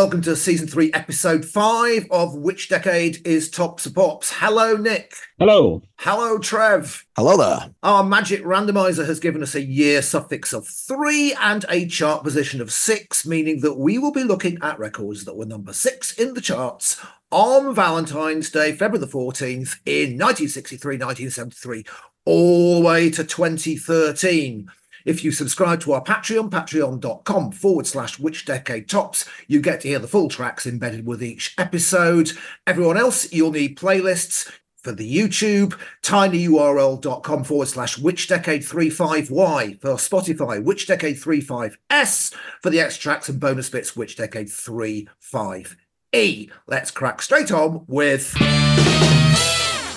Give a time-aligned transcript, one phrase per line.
[0.00, 4.32] welcome to season three, episode five of Which Decade is Tops for Pops.
[4.32, 5.12] Hello, Nick.
[5.38, 5.82] Hello.
[5.98, 7.04] Hello, Trev.
[7.16, 7.74] Hello there.
[7.82, 12.62] Our magic randomizer has given us a year suffix of three and a chart position
[12.62, 16.32] of six, meaning that we will be looking at records that were number six in
[16.32, 16.98] the charts
[17.30, 21.84] on Valentine's Day, February the 14th, in 1963, 1973,
[22.24, 24.70] all the way to 2013.
[25.04, 29.88] If you subscribe to our Patreon, patreon.com forward slash which decade tops, you get to
[29.88, 32.32] hear the full tracks embedded with each episode.
[32.66, 34.50] Everyone else, you'll need playlists
[34.82, 42.70] for the YouTube, tinyurl.com forward slash which decade 35Y for Spotify, which decade 35S for
[42.70, 46.50] the extra tracks and bonus bits, which decade 35E.
[46.66, 48.32] Let's crack straight on with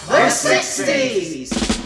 [0.08, 1.83] The 60s.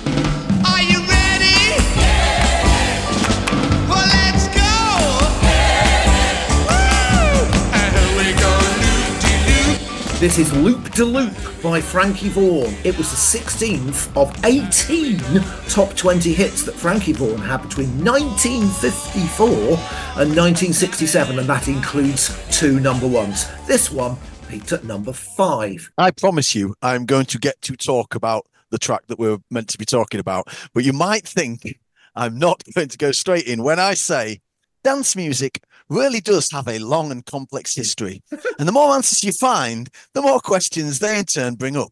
[10.19, 12.73] This is Loop de Loop by Frankie Vaughan.
[12.83, 15.19] It was the 16th of 18
[15.69, 22.79] top 20 hits that Frankie Vaughan had between 1954 and 1967, and that includes two
[22.79, 23.45] number ones.
[23.67, 24.17] This one
[24.49, 25.91] peaked at number five.
[25.99, 29.69] I promise you, I'm going to get to talk about the track that we're meant
[29.69, 31.77] to be talking about, but you might think
[32.15, 34.39] I'm not going to go straight in when I say
[34.87, 38.23] dance music really does have a long and complex history.
[38.57, 41.91] and the more answers you find, the more questions they in turn bring up.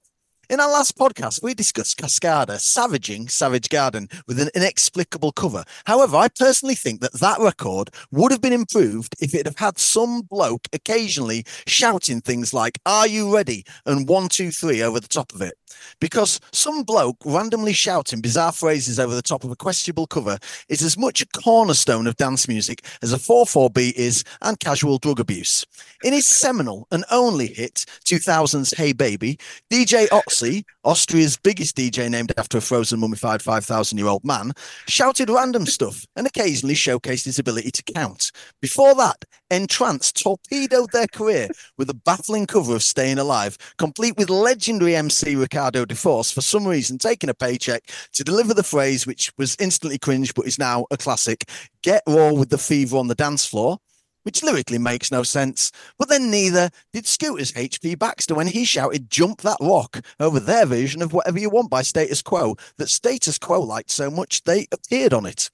[0.50, 5.66] In our last podcast, we discussed Cascada savaging Savage Garden with an inexplicable cover.
[5.86, 9.78] However, I personally think that that record would have been improved if it had had
[9.78, 13.66] some bloke occasionally shouting things like, Are you ready?
[13.86, 15.56] and one, two, three over the top of it.
[16.00, 20.38] Because some bloke randomly shouting bizarre phrases over the top of a questionable cover
[20.70, 24.60] is as much a cornerstone of dance music as a 4 4 beat is and
[24.60, 25.66] casual drug abuse.
[26.04, 29.38] In his seminal and only hit, 2000's Hey Baby,
[29.72, 34.52] DJ Otzi, Austria's biggest DJ named after a frozen mummified 5,000 year old man,
[34.88, 38.32] shouted random stuff and occasionally showcased his ability to count.
[38.62, 44.30] Before that, N-Trance torpedoed their career with a baffling cover of Staying Alive, complete with
[44.30, 47.84] legendary MC Ricardo da Force for some reason taking a paycheck
[48.14, 51.50] to deliver the phrase, which was instantly cringe but is now a classic
[51.82, 53.80] get raw with the fever on the dance floor
[54.26, 55.72] which lyrically makes no sense.
[56.00, 60.66] But then neither did Scooter's HP Baxxter when he shouted Jump That Rock over their
[60.66, 64.66] version of Whatever You Want by Status Quo that Status Quo liked so much they
[64.72, 65.52] appeared on it.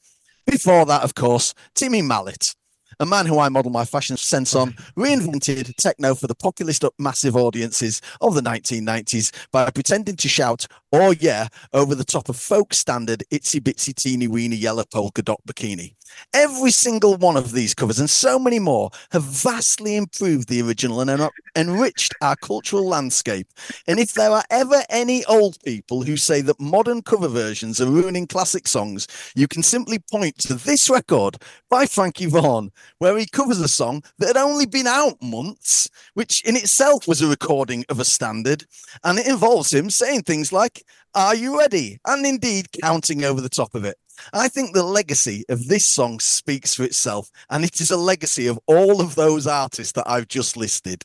[0.48, 2.56] Before that, of course, Timmy Mallett.
[3.00, 6.94] A man who I model my fashion sense on reinvented techno for the populist up
[7.00, 12.38] massive audiences of the 1990s by pretending to shout, oh yeah, over the top of
[12.38, 15.96] folk standard itsy bitsy teeny weeny yellow polka dot bikini.
[16.34, 21.02] Every single one of these covers and so many more have vastly improved the original
[21.02, 23.48] and en- enriched our cultural landscape.
[23.88, 27.90] And if there are ever any old people who say that modern cover versions are
[27.90, 31.38] ruining classic songs, you can simply point to this record
[31.70, 36.44] by Frankie Vaughan, where he covers a song that had only been out months, which
[36.44, 38.66] in itself was a recording of a standard.
[39.04, 40.84] And it involves him saying things like,
[41.16, 42.00] Are you ready?
[42.06, 43.98] And indeed counting over the top of it.
[44.34, 48.48] I think the legacy of this song speaks for itself, and it is a legacy
[48.48, 51.04] of all of those artists that I've just listed.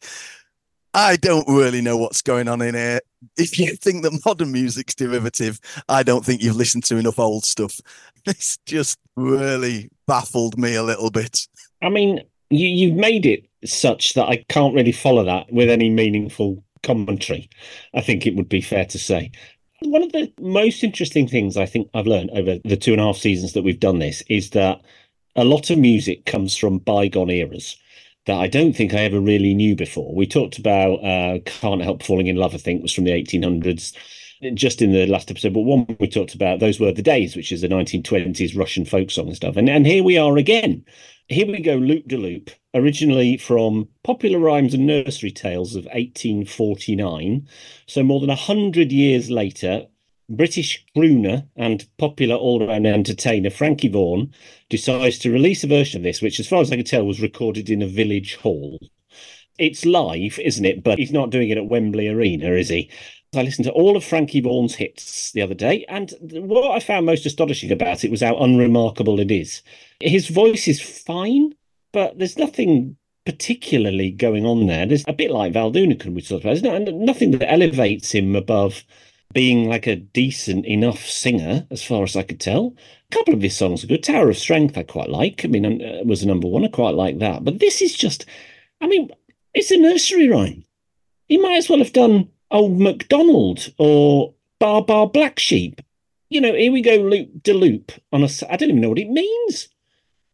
[0.94, 3.00] I don't really know what's going on in here.
[3.36, 5.60] If you think that modern music's derivative,
[5.90, 7.80] I don't think you've listened to enough old stuff.
[8.28, 11.46] It's just really baffled me a little bit.
[11.80, 15.90] I mean, you, you've made it such that I can't really follow that with any
[15.90, 17.48] meaningful commentary.
[17.94, 19.30] I think it would be fair to say.
[19.80, 23.04] One of the most interesting things I think I've learned over the two and a
[23.04, 24.80] half seasons that we've done this is that
[25.34, 27.76] a lot of music comes from bygone eras
[28.24, 30.14] that I don't think I ever really knew before.
[30.14, 33.94] We talked about uh, Can't Help Falling in Love, I think, was from the 1800s
[34.54, 35.54] just in the last episode.
[35.54, 39.10] But one we talked about, Those Were the Days, which is the 1920s Russian folk
[39.10, 39.56] song and stuff.
[39.56, 40.84] And, and here we are again.
[41.28, 47.48] Here we go, Loop de Loop, originally from Popular Rhymes and Nursery Tales of 1849.
[47.86, 49.86] So more than 100 years later,
[50.28, 54.32] British crooner and popular all round entertainer Frankie Vaughan
[54.68, 57.20] decides to release a version of this, which, as far as I can tell, was
[57.20, 58.78] recorded in a village hall.
[59.58, 60.84] It's live, isn't it?
[60.84, 62.90] But he's not doing it at Wembley Arena, is he?
[63.34, 67.06] I listened to all of Frankie Vaughan's hits the other day, and what I found
[67.06, 69.62] most astonishing about it was how unremarkable it is.
[70.00, 71.54] His voice is fine,
[71.92, 74.86] but there's nothing particularly going on there.
[74.86, 76.60] There's a bit like Val Doonican, we talked about.
[76.60, 78.84] There's no, nothing that elevates him above
[79.34, 82.74] being like a decent enough singer, as far as I could tell.
[83.10, 84.02] A couple of his songs are good.
[84.02, 85.44] Tower of Strength, I quite like.
[85.44, 86.64] I mean, uh, it was a number one.
[86.64, 87.44] I quite like that.
[87.44, 88.24] But this is just,
[88.80, 89.10] I mean,
[89.52, 90.64] it's a nursery rhyme.
[91.26, 95.80] He might as well have done Old MacDonald or Bar Bar Black Sheep.
[96.28, 98.28] You know, here we go, loop de loop on a.
[98.48, 99.68] I don't even know what it means.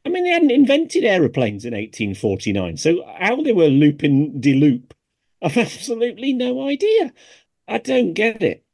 [0.05, 4.95] I mean, they hadn't invented aeroplanes in 1849, so how they were looping de loop,
[5.43, 7.13] I've absolutely no idea.
[7.69, 8.65] I don't get it.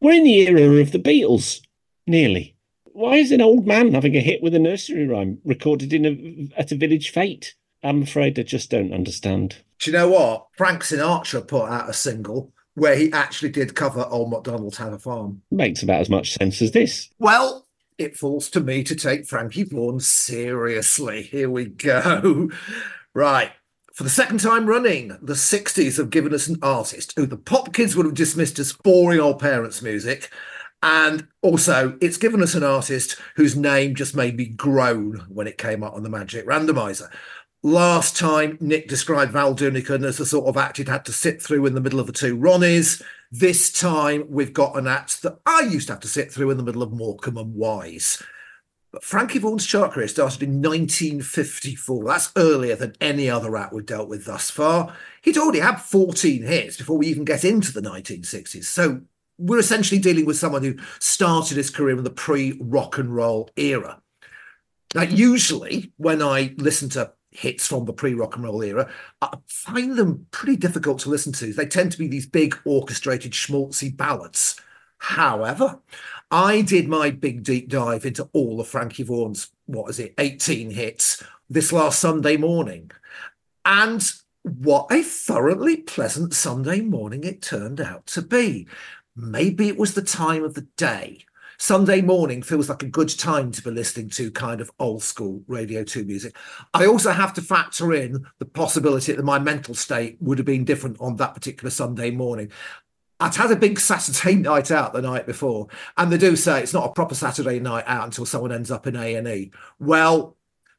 [0.00, 1.60] We're in the era of the Beatles,
[2.06, 2.54] nearly.
[2.84, 6.60] Why is an old man having a hit with a nursery rhyme recorded in a,
[6.60, 7.54] at a village fete?
[7.82, 9.56] I'm afraid I just don't understand.
[9.78, 10.46] Do you know what?
[10.56, 14.98] Frank Sinatra put out a single where he actually did cover Old MacDonald's Have a
[14.98, 15.42] Farm.
[15.50, 17.10] Makes about as much sense as this.
[17.18, 17.66] Well,
[17.98, 21.22] it falls to me to take Frankie Vaughan seriously.
[21.22, 22.50] Here we go.
[23.14, 23.50] Right.
[23.92, 27.72] For the second time running, the 60s have given us an artist who the pop
[27.72, 30.30] kids would have dismissed as boring old parents' music.
[30.80, 35.58] And also, it's given us an artist whose name just made me groan when it
[35.58, 37.10] came up on the Magic Randomizer.
[37.64, 41.42] Last time, Nick described Val Doonican as the sort of act he'd had to sit
[41.42, 43.02] through in the middle of the two Ronnies.
[43.32, 46.56] This time, we've got an act that I used to have to sit through in
[46.56, 48.22] the middle of Morecambe and Wise.
[48.92, 52.04] But Frankie Vaughan's chart career started in 1954.
[52.04, 54.94] That's earlier than any other act we've dealt with thus far.
[55.22, 58.64] He'd already had 14 hits before we even get into the 1960s.
[58.64, 59.00] So
[59.36, 63.50] we're essentially dealing with someone who started his career in the pre rock and roll
[63.56, 64.00] era.
[64.94, 68.90] Now, usually when I listen to hits from the pre rock and roll era,
[69.20, 71.52] I find them pretty difficult to listen to.
[71.52, 74.60] They tend to be these big orchestrated schmaltzy ballads.
[74.98, 75.80] However,
[76.30, 80.70] I did my big deep dive into all of Frankie Vaughan's, what is it, 18
[80.70, 82.90] hits this last Sunday morning.
[83.64, 84.04] And
[84.42, 88.66] what a thoroughly pleasant Sunday morning it turned out to be.
[89.14, 91.24] Maybe it was the time of the day.
[91.60, 95.42] Sunday morning feels like a good time to be listening to kind of old school
[95.48, 96.36] Radio 2 music.
[96.72, 100.64] I also have to factor in the possibility that my mental state would have been
[100.64, 102.52] different on that particular Sunday morning.
[103.18, 105.66] I'd had a big Saturday night out the night before,
[105.96, 108.86] and they do say it's not a proper Saturday night out until someone ends up
[108.86, 109.50] in A and E.
[109.80, 110.36] Well,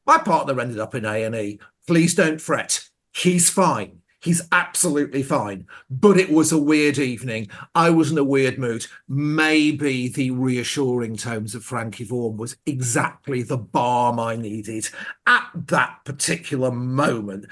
[0.08, 1.60] my partner ended up in A and E.
[1.88, 2.88] Please don't fret.
[3.14, 4.02] He's fine.
[4.21, 5.66] He's absolutely fine.
[5.89, 7.50] But it was a weird evening.
[7.74, 8.86] I was in a weird mood.
[9.07, 14.89] Maybe the reassuring tones of Frankie Vaughan was exactly the balm I needed
[15.25, 17.45] at that particular moment.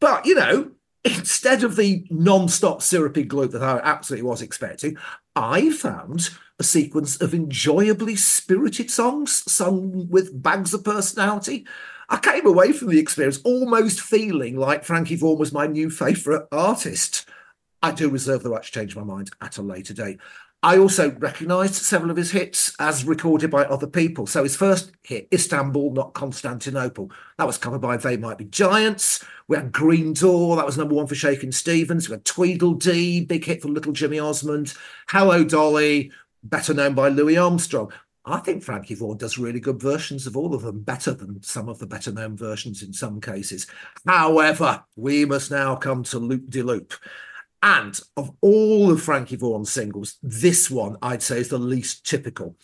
[0.00, 0.70] But, you know,
[1.04, 4.96] instead of the non-stop syrupy gloat that I absolutely was expecting,
[5.34, 6.30] I found
[6.60, 11.66] a sequence of enjoyably spirited songs sung with bags of personality.
[12.08, 16.46] I came away from the experience almost feeling like Frankie Vaughan was my new favourite
[16.50, 17.28] artist.
[17.82, 20.18] I do reserve the right to change my mind at a later date.
[20.62, 24.26] I also recognised several of his hits as recorded by other people.
[24.26, 29.24] So his first hit, Istanbul, not Constantinople, that was covered by They Might Be Giants.
[29.46, 32.08] We had Green Door, that was number one for Shakin' Stevens.
[32.08, 34.74] We had Tweedledee, big hit for Little Jimmy Osmond.
[35.08, 36.10] Hello Dolly,
[36.42, 37.92] better known by Louis Armstrong.
[38.24, 41.68] I think Frankie Vaughan does really good versions of all of them, better than some
[41.68, 43.66] of the better known versions in some cases.
[44.06, 46.94] However, we must now come to Loop de Loop.
[47.62, 52.56] And of all of Frankie Vaughan's singles, this one I'd say is the least typical.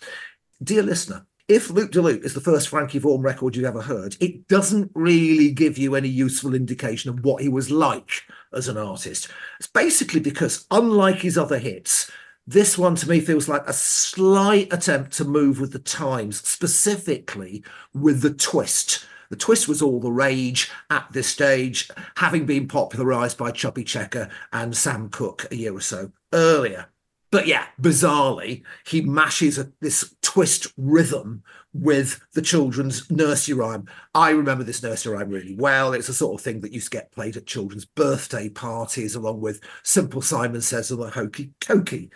[0.62, 4.16] Dear listener, if Loop de Loop is the first Frankie Vaughan record you've ever heard,
[4.20, 8.78] it doesn't really give you any useful indication of what he was like as an
[8.78, 9.28] artist.
[9.58, 12.10] It's basically because, unlike his other hits,
[12.46, 17.64] this one to me feels like a slight attempt to move with the times, specifically
[17.94, 19.06] with the twist.
[19.30, 24.28] The twist was all the rage at this stage, having been popularized by Chubby Checker
[24.52, 26.86] and Sam Cooke a year or so earlier.
[27.30, 31.42] But yeah, bizarrely, he mashes a, this twist rhythm
[31.74, 33.86] with the children's nursery rhyme.
[34.14, 35.92] I remember this nursery rhyme really well.
[35.92, 39.40] It's the sort of thing that used to get played at children's birthday parties, along
[39.40, 42.10] with Simple Simon Says and the Hokey Cokey.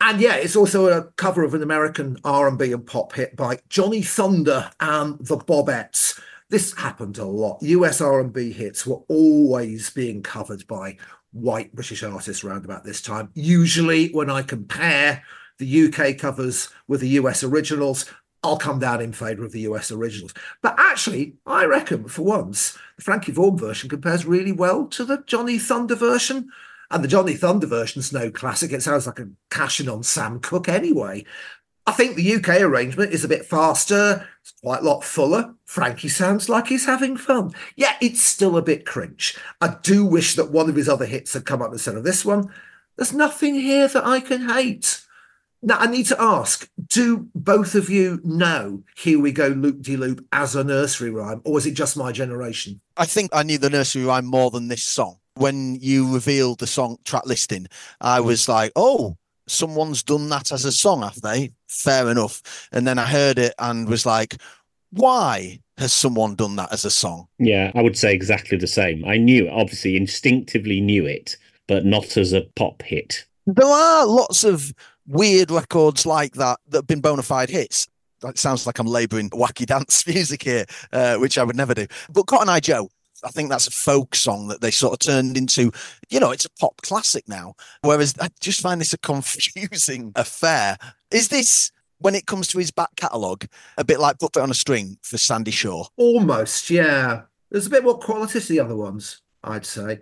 [0.00, 4.02] And yeah, it's also a cover of an American R&B and pop hit by Johnny
[4.02, 6.20] Thunder and the Bobettes.
[6.50, 7.62] This happened a lot.
[7.62, 10.96] US R&B hits were always being covered by
[11.32, 13.30] white British artists around about this time.
[13.34, 15.22] Usually, when I compare
[15.58, 18.06] the UK covers with the US originals,
[18.44, 20.34] I'll come down in favour of the US originals.
[20.60, 25.24] But actually, I reckon for once, the Frankie Vaughan version compares really well to the
[25.26, 26.50] Johnny Thunder version.
[26.90, 28.70] And the Johnny Thunder version's no classic.
[28.70, 31.24] It sounds like a cashing on Sam Cooke anyway.
[31.86, 35.54] I think the UK arrangement is a bit faster, it's quite a lot fuller.
[35.66, 37.52] Frankie sounds like he's having fun.
[37.76, 39.36] Yeah, it's still a bit cringe.
[39.60, 42.24] I do wish that one of his other hits had come up instead of this
[42.24, 42.50] one.
[42.96, 45.03] There's nothing here that I can hate.
[45.64, 49.96] Now, I need to ask do both of you know Here We Go Loop De
[49.96, 52.82] Loop as a nursery rhyme, or is it just my generation?
[52.98, 55.16] I think I knew the nursery rhyme more than this song.
[55.36, 57.66] When you revealed the song track listing,
[57.98, 59.16] I was like, oh,
[59.46, 61.52] someone's done that as a song, have they?
[61.66, 62.68] Fair enough.
[62.70, 64.36] And then I heard it and was like,
[64.90, 67.26] why has someone done that as a song?
[67.38, 69.02] Yeah, I would say exactly the same.
[69.06, 73.24] I knew, obviously, instinctively knew it, but not as a pop hit.
[73.46, 74.72] There are lots of
[75.06, 77.88] weird records like that that have been bona fide hits.
[78.20, 81.86] That sounds like I'm labouring wacky dance music here, uh, which I would never do.
[82.10, 82.88] But Cotton Eye Joe,
[83.22, 85.72] I think that's a folk song that they sort of turned into,
[86.10, 87.54] you know, it's a pop classic now.
[87.82, 90.76] Whereas I just find this a confusing affair.
[91.10, 93.46] Is this, when it comes to his back catalogue,
[93.78, 95.86] a bit like Puppet on a String for Sandie Shaw?
[95.96, 97.22] Almost, yeah.
[97.50, 100.00] There's a bit more quality to the other ones, I'd say.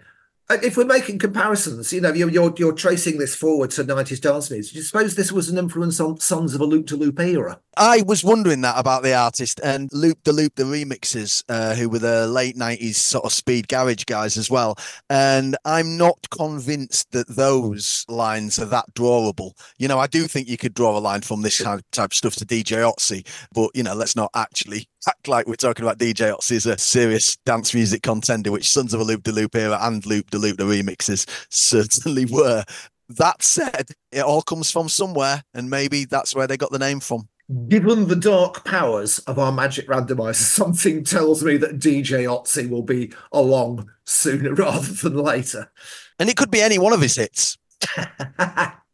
[0.52, 4.20] Uh, If we're making comparisons, you know, you're you're, you're tracing this forward to 90s
[4.20, 4.72] dance music.
[4.74, 7.58] Do you suppose this was an influence on Sonz of a Loop Da Loop Era?
[7.78, 11.88] I was wondering that about the artist and Loop the Loop, the remixes, uh, who
[11.88, 14.76] were the late 90s sort of speed garage guys as well.
[15.08, 19.52] And I'm not convinced that those lines are that drawable.
[19.78, 22.14] You know, I do think you could draw a line from this type, type of
[22.14, 25.98] stuff to DJ Otzi, but, you know, let's not actually act like we're talking about
[25.98, 29.32] DJ Otzi as a uh, serious dance music contender, which Sonz of a Loop Da
[29.32, 32.64] Loop Era and Loop de Loop, the remixes certainly were.
[33.08, 37.00] That said, it all comes from somewhere, and maybe that's where they got the name
[37.00, 37.28] from.
[37.68, 42.82] Given the dark powers of our magic randomizer, something tells me that DJ Otzi will
[42.82, 45.70] be along sooner rather than later.
[46.18, 47.58] And it could be any one of his hits.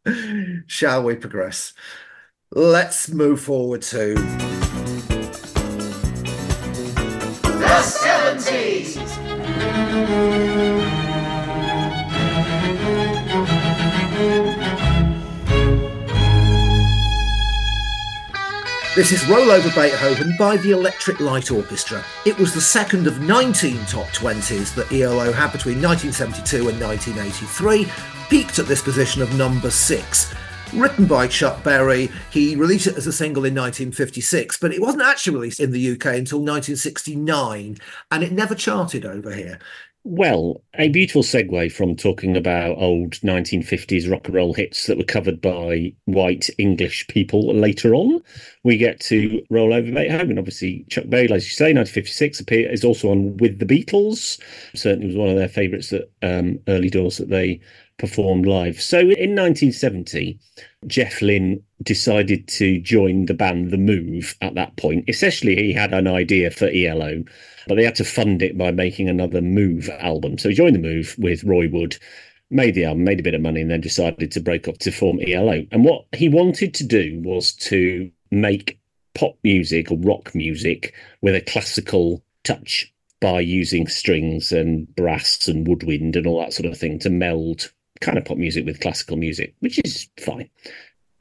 [0.67, 1.73] Shall we progress?
[2.51, 4.58] Let's move forward to
[18.99, 22.03] This is Rollover Beethoven by the Electric Light Orchestra.
[22.25, 27.89] It was the second of 19 top 20s that ELO had between 1972 and 1983,
[28.29, 30.33] peaked at this position of number six.
[30.73, 35.03] Written by Chuck Berry, he released it as a single in 1956, but it wasn't
[35.03, 37.77] actually released in the UK until 1969,
[38.11, 39.59] and it never charted over here.
[40.05, 45.03] Well, a beautiful segue from talking about old 1950s rock and roll hits that were
[45.03, 48.21] covered by white English people later on.
[48.63, 50.39] We get to Roll Over Beethoven.
[50.39, 54.41] Obviously, Chuck Berry, as you say, 1956 appear, is also on With the Beatles.
[54.73, 57.59] Certainly was one of their favourites that um, early doors that they
[57.97, 58.81] performed live.
[58.81, 60.39] So in 1970,
[60.87, 65.05] Jeff Lynne decided to join the band The Move at that point.
[65.07, 67.23] Essentially, he had an idea for ELO,
[67.69, 70.39] but they had to fund it by making another Move album.
[70.39, 71.97] So he joined The Move with Roy Wood,
[72.49, 74.91] made the album, made a bit of money, and then decided to break up to
[74.91, 75.67] form ELO.
[75.71, 78.79] And what he wanted to do was to make
[79.13, 85.67] pop music or rock music with a classical touch by using strings and brass and
[85.67, 87.71] woodwind and all that sort of thing to meld
[88.01, 90.49] kind of pop music with classical music, which is fine.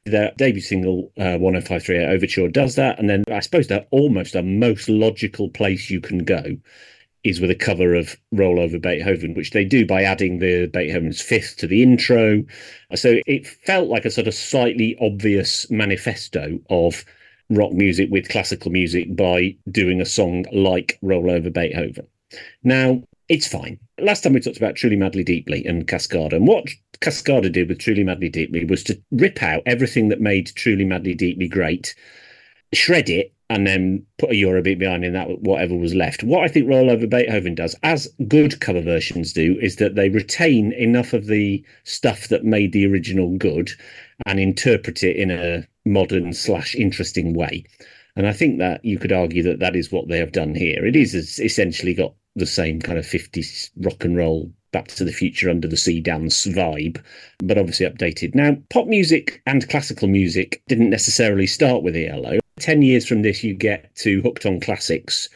[0.04, 2.98] Their debut single, uh, 1053 Overture, does that.
[2.98, 6.56] And then I suppose that almost the most logical place you can go
[7.24, 11.20] is with a cover of Roll Over Beethoven, which they do by adding the Beethoven's
[11.20, 12.44] fifth to the intro.
[12.94, 17.04] So it felt like a sort of slightly obvious manifesto of
[17.50, 22.06] rock music with classical music by doing a song like Roll Over Beethoven.
[22.62, 23.78] Now, it's fine.
[24.00, 26.68] Last time we talked about Truly Madly Deeply and Cascada, and what
[27.00, 31.14] Cascada did with Truly Madly Deeply was to rip out everything that made Truly Madly
[31.14, 31.94] Deeply great,
[32.72, 36.22] shred it, and then put a Eurobeat behind in that whatever was left.
[36.22, 40.10] What I think Roll Over Beethoven does, as good cover versions do, is that they
[40.10, 43.70] retain enough of the stuff that made the original good
[44.26, 47.64] and interpret it in a modern slash interesting way.
[48.16, 50.84] And I think that you could argue that that is what they have done here.
[50.84, 55.12] It is essentially got the same kind of 50s rock and roll back to the
[55.12, 57.02] future under the sea dance vibe,
[57.38, 58.34] but obviously updated.
[58.34, 62.38] Now, pop music and classical music didn't necessarily start with ELO.
[62.60, 65.28] 10 years from this, you get to Hooked on Classics,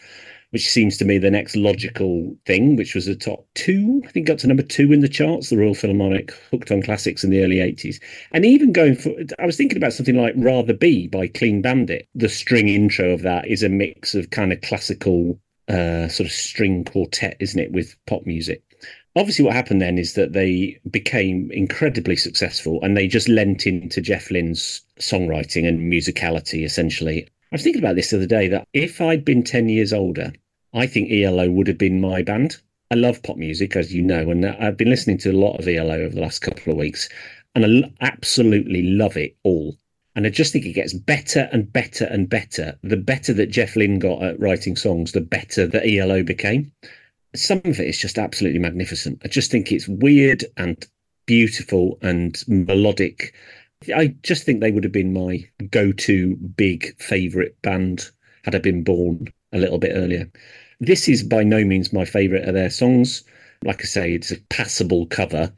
[0.50, 4.02] which seems to me the next logical thing, which was a top two.
[4.04, 7.24] I think got to number two in the charts, the Royal Philharmonic Hooked on Classics
[7.24, 7.96] in the early 80s.
[8.32, 12.06] And even going for, I was thinking about something like Rather Be by Clean Bandit.
[12.14, 16.32] The string intro of that is a mix of kind of classical uh, sort of
[16.32, 18.62] string quartet, isn't it, with pop music.
[19.14, 24.00] Obviously, what happened then is that they became incredibly successful and they just lent into
[24.00, 27.24] Jeff Lynne's songwriting and musicality, essentially.
[27.24, 30.32] I was thinking about this the other day that if I'd been 10 years older,
[30.72, 32.56] I think ELO would have been my band.
[32.90, 35.68] I love pop music, as you know, and I've been listening to a lot of
[35.68, 37.10] ELO over the last couple of weeks,
[37.54, 39.76] and I absolutely love it all.
[40.14, 42.78] And I just think it gets better and better and better.
[42.82, 46.70] The better that Jeff Lynne got at writing songs, the better that ELO became.
[47.34, 49.22] Some of it is just absolutely magnificent.
[49.24, 50.86] I just think it's weird and
[51.26, 53.34] beautiful and melodic.
[53.94, 58.10] I just think they would have been my go to big favourite band
[58.44, 60.30] had I been born a little bit earlier.
[60.80, 63.22] This is by no means my favourite of their songs.
[63.64, 65.52] Like I say, it's a passable cover,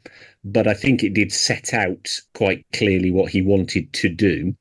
[0.45, 4.55] but I think it did set out quite clearly what he wanted to do.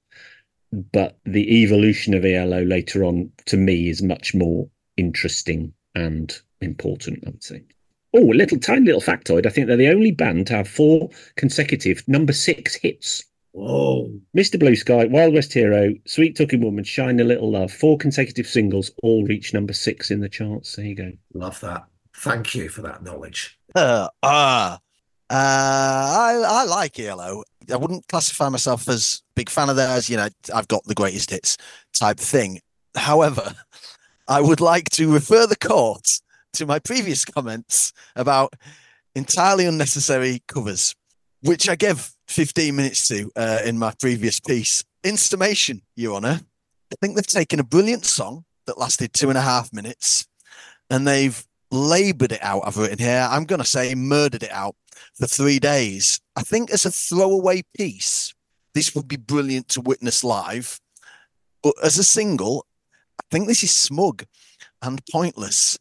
[0.73, 7.23] But the evolution of ELO later on, to me, is much more interesting and important,
[7.27, 7.63] I would say.
[8.15, 9.47] Oh, a little tiny little factoid.
[9.47, 13.23] I think they're the only band to have four consecutive number six hits.
[13.57, 14.59] Oh, Mr.
[14.59, 18.91] Blue Sky, Wild West Hero, Sweet Talking Woman, Shine a Little Love, four consecutive singles,
[19.03, 20.75] all reach number six in the charts.
[20.75, 21.13] There you go.
[21.35, 21.85] love that.
[22.17, 23.59] Thank you for that knowledge.
[23.77, 24.81] Uh, ah,
[25.31, 27.45] uh, I I like ELO.
[27.73, 30.11] I wouldn't classify myself as big fan of theirs.
[30.11, 31.57] You know, I've got the greatest hits
[31.93, 32.61] type thing.
[32.95, 33.55] However,
[34.29, 36.07] I would like to refer the court
[36.55, 38.55] to my previous comments about
[39.15, 40.95] entirely unnecessary covers,
[41.43, 44.85] which I gave 15 minutes to uh, in my previous piece.
[45.03, 46.41] Instamation, Your Honour.
[46.93, 50.27] I think they've taken a brilliant song that lasted two and a half minutes
[50.91, 52.63] and they've labored it out.
[52.65, 53.27] I've written here.
[53.31, 54.77] I'm going to say murdered it out
[55.15, 56.21] for three days.
[56.37, 58.35] I think as a throwaway piece,
[58.75, 60.81] this would be brilliant to witness live.
[61.63, 62.67] But as a single,
[63.21, 64.25] I think this is smug
[64.83, 65.79] and pointless.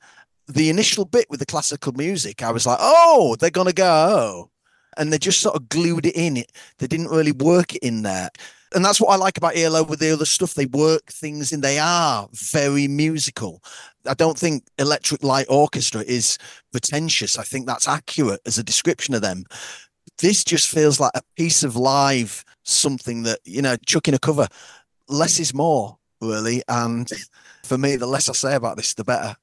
[0.48, 4.50] The initial bit with the classical music, I was like, oh, they're going to go.
[4.98, 6.44] And they just sort of glued it in.
[6.78, 8.30] They didn't really work it in there.
[8.76, 10.54] And that's what I like about ELO with the other stuff.
[10.54, 11.62] They work things in.
[11.62, 13.64] They are very musical.
[14.08, 16.38] I don't think Electric Light Orchestra is
[16.72, 17.38] pretentious.
[17.38, 19.46] I think that's accurate as a description of them.
[20.20, 24.48] This just feels like a piece of live something that, you know, chucking a cover.
[25.08, 26.62] Less is more, really.
[26.68, 27.10] And
[27.64, 29.36] for me, the less I say about this, the better.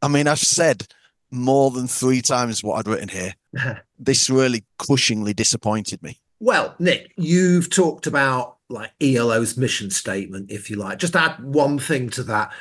[0.00, 0.86] I mean, I've said
[1.30, 3.34] more than three times what I'd written here.
[3.98, 6.18] this really crushingly disappointed me.
[6.40, 10.98] Well, Nick, you've talked about like ELO's mission statement, if you like.
[10.98, 12.52] Just add one thing to that.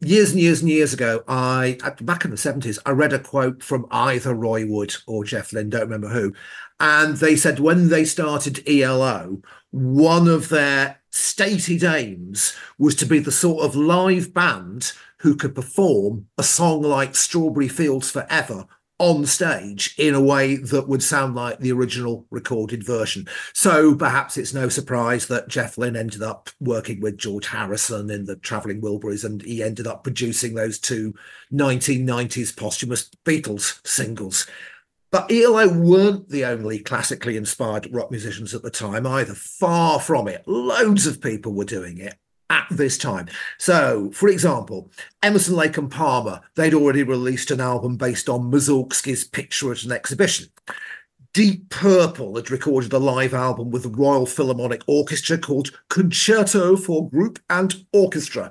[0.00, 3.62] Years and years and years ago, I back in the 70s, I read a quote
[3.62, 6.34] from either Roy Wood or Jeff Lynne, don't remember who.
[6.78, 13.18] And they said when they started ELO, one of their stated aims was to be
[13.18, 18.66] the sort of live band who could perform a song like Strawberry Fields Forever
[18.98, 23.28] on stage in a way that would sound like the original recorded version.
[23.52, 28.24] So perhaps it's no surprise that Jeff Lynne ended up working with George Harrison in
[28.24, 31.14] the Travelling Wilburys and he ended up producing those two
[31.52, 34.46] 1990s posthumous Beatles singles.
[35.10, 39.34] But ELO weren't the only classically inspired rock musicians at the time either.
[39.34, 40.42] Far from it.
[40.46, 42.16] Loads of people were doing it
[42.50, 43.28] at this time.
[43.58, 44.90] So, for example,
[45.22, 49.92] Emerson, Lake and Palmer, they'd already released an album based on Mussorgsky's Picture at an
[49.92, 50.48] Exhibition.
[51.36, 57.10] Deep Purple had recorded a live album with the Royal Philharmonic Orchestra called Concerto for
[57.10, 58.50] Group and Orchestra.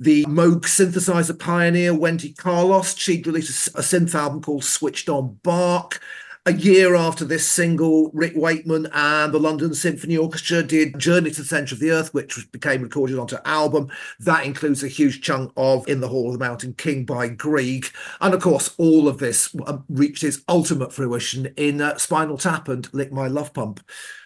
[0.00, 6.00] The Moog synthesizer pioneer Wendy Carlos, she'd released a synth album called Switched on Bach.
[6.46, 11.40] A year after this single, Rick Wakeman and the London Symphony Orchestra did Journey to
[11.40, 13.90] the Centre of the Earth, which became recorded onto album.
[14.20, 17.86] That includes a huge chunk of In the Hall of the Mountain King by Grieg.
[18.20, 22.68] And of course, all of this um, reached its ultimate fruition in uh, Spinal Tap
[22.68, 23.80] and Lick My Love Pump.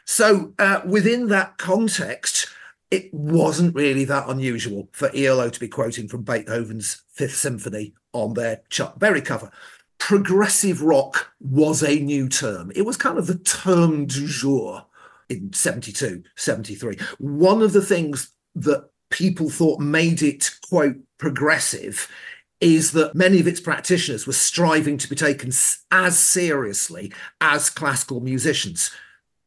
[0.04, 2.48] So uh, within that context,
[2.90, 8.35] it wasn't really that unusual for ELO to be quoting from Beethoven's Fifth Symphony on
[8.35, 9.52] their Chuck Berry cover
[9.98, 12.72] progressive rock was a new term.
[12.74, 14.84] It was kind of the term du jour
[15.28, 16.96] in 72, 73.
[17.18, 22.11] One of the things that people thought made it, quote, progressive
[22.61, 25.52] is that many of its practitioners were striving to be taken
[25.90, 28.90] as seriously as classical musicians.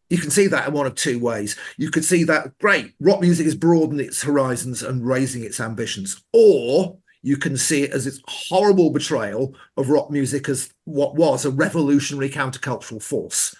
[0.10, 1.56] You can see that in one of two ways.
[1.78, 6.22] You could see that, great, rock music is broadening its horizons and raising its ambitions.
[6.34, 11.46] Or you can see it as its horrible betrayal of rock music as what was
[11.46, 13.56] a revolutionary countercultural force.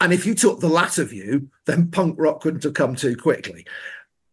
[0.00, 3.66] And if you took the latter view, then punk rock couldn't have come too quickly.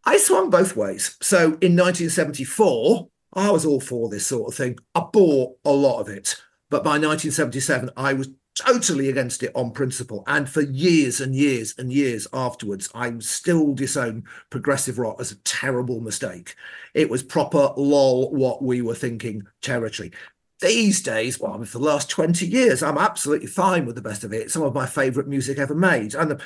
[0.03, 1.15] I swung both ways.
[1.21, 4.77] So in 1974, I was all for this sort of thing.
[4.95, 6.35] I bought a lot of it.
[6.69, 10.23] But by 1977, I was totally against it on principle.
[10.27, 15.37] And for years and years and years afterwards, I still disown progressive rock as a
[15.37, 16.55] terrible mistake.
[16.93, 20.11] It was proper lol what we were thinking territory.
[20.59, 24.01] These days, well, I mean, for the last 20 years, I'm absolutely fine with the
[24.01, 24.51] best of it.
[24.51, 26.13] Some of my favorite music ever made.
[26.13, 26.39] And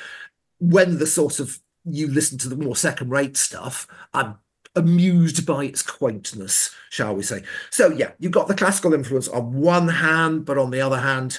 [0.58, 4.36] when the sort of you listen to the more second rate stuff, I'm
[4.74, 7.42] amused by its quaintness, shall we say.
[7.70, 11.38] So, yeah, you've got the classical influence on one hand, but on the other hand,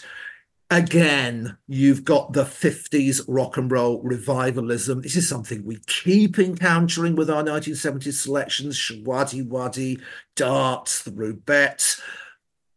[0.70, 5.02] again, you've got the 50s rock and roll revivalism.
[5.02, 10.02] This is something we keep encountering with our 1970s selections Showaddywaddy,
[10.36, 12.02] Darts, the Rubettes.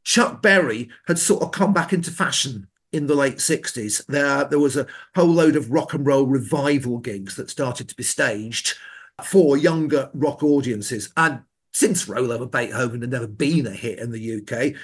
[0.05, 4.05] Chuck Berry had sort of come back into fashion in the late 60s.
[4.07, 7.95] There, there was a whole load of rock and roll revival gigs that started to
[7.95, 8.75] be staged
[9.25, 11.13] for younger rock audiences.
[11.17, 14.75] And since Roll Over Beethoven had never been a hit in the UK,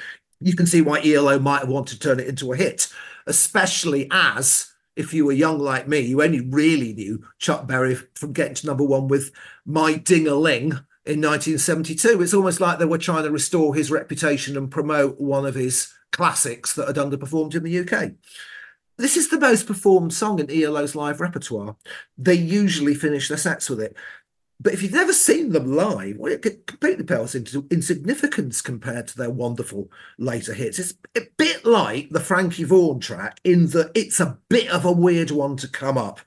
[0.47, 2.87] you can see why ELO might wanted to turn it into a hit,
[3.27, 8.33] especially as if you were young like me, you only really knew Chuck Berry from
[8.33, 9.33] getting to number one with
[9.65, 10.71] My Ding a Ling
[11.05, 12.23] in 1972.
[12.23, 15.93] It's almost like they were trying to restore his reputation and promote one of his
[16.13, 18.13] classics that had underperformed in the UK.
[18.99, 21.75] This is the most performed song in ELO's live repertoire.
[22.17, 23.97] They usually finish their sets with it.
[24.59, 29.17] But if you've never seen them live, well, it completely pales into insignificance compared to
[29.17, 30.79] their wonderful later hits.
[30.79, 34.93] It's a bit like the Frankie Vaughan track in that it's a bit of a
[34.93, 36.21] weird one to come up.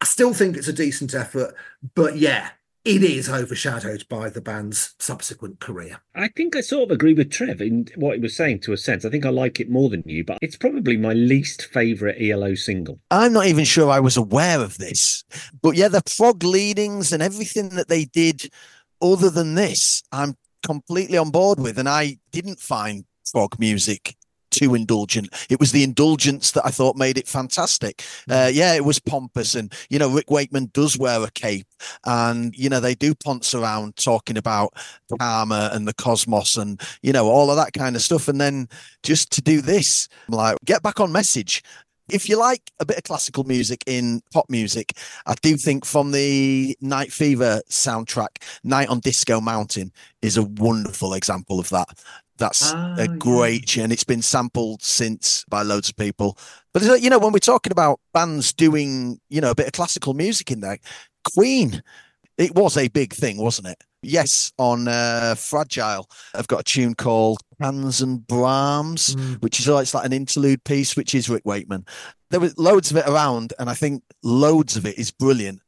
[0.00, 1.54] I still think it's a decent effort,
[1.94, 2.50] but yeah,
[2.84, 6.00] it is overshadowed by the band's subsequent career.
[6.14, 8.76] I think I sort of agree with Trev in what he was saying to a
[8.76, 9.04] sense.
[9.04, 12.54] I think I like it more than you, but it's probably my least favourite ELO
[12.54, 12.98] single.
[13.10, 15.22] I'm not even sure I was aware of this.
[15.62, 18.50] But yeah, the prog leadings and everything that they did
[19.00, 21.78] other than this, I'm completely on board with.
[21.78, 24.16] And I didn't find prog music
[24.52, 25.28] too indulgent.
[25.50, 28.04] It was the indulgence that I thought made it fantastic.
[28.30, 31.66] Uh, yeah, it was pompous, and you know Rick Wakeman does wear a cape,
[32.04, 34.74] and you know they do ponce around talking about
[35.18, 38.28] karma and the cosmos, and you know all of that kind of stuff.
[38.28, 38.68] And then
[39.02, 41.62] just to do this, like get back on message.
[42.10, 46.10] If you like a bit of classical music in pop music, I do think from
[46.10, 51.88] the Night Fever soundtrack, Night on Disco Mountain is a wonderful example of that.
[52.38, 53.16] That's Ah, a yeah.
[53.18, 56.36] great, and it's been sampled since by loads of people.
[56.72, 60.14] But you know, when we're talking about bands doing, you know, a bit of classical
[60.14, 60.78] music in there,
[61.34, 61.82] Queen,
[62.38, 63.78] it was a big thing, wasn't it?
[64.02, 69.40] Yes, on uh, Fragile, I've got a tune called Cans and Brahms, Mm.
[69.42, 71.84] which is like it's like an interlude piece, which is Rick Wakeman.
[72.30, 75.60] There was loads of it around, and I think loads of it is brilliant.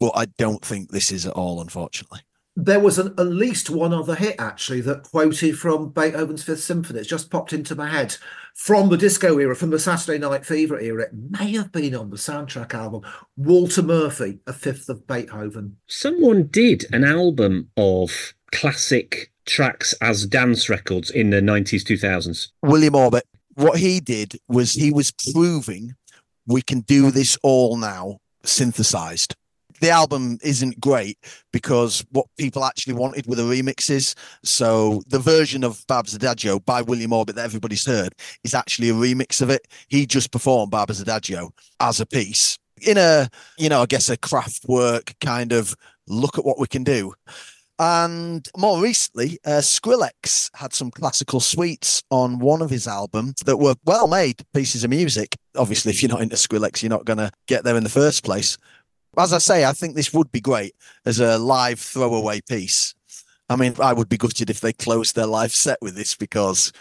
[0.00, 2.20] But I don't think this is at all, unfortunately.
[2.60, 6.98] There was an, at least one other hit actually that quoted from Beethoven's Fifth Symphony.
[6.98, 8.16] It's just popped into my head
[8.52, 11.04] from the disco era, from the Saturday Night Fever era.
[11.04, 13.02] It may have been on the soundtrack album.
[13.36, 15.76] Walter Murphy, A Fifth of Beethoven.
[15.86, 22.48] Someone did an album of classic tracks as dance records in the 90s, 2000s.
[22.62, 23.22] William Orbit,
[23.54, 25.94] what he did was he was proving
[26.48, 29.36] we can do this all now synthesized.
[29.80, 31.18] The album isn't great
[31.52, 34.14] because what people actually wanted were the remixes.
[34.42, 38.14] So the version of Barber's Adagio by William Orbit that everybody's heard
[38.44, 39.66] is actually a remix of it.
[39.88, 44.16] He just performed Barber's Adagio as a piece in a, you know, I guess a
[44.16, 45.74] Kraftwerk kind of
[46.06, 47.12] look at what we can do.
[47.80, 53.58] And more recently, uh, Skrillex had some classical suites on one of his albums that
[53.58, 55.36] were well made pieces of music.
[55.56, 58.24] Obviously, if you're not into Skrillex, you're not going to get there in the first
[58.24, 58.58] place.
[59.18, 62.94] As I say, I think this would be great as a live throwaway piece.
[63.50, 66.72] I mean, I would be gutted if they closed their live set with this because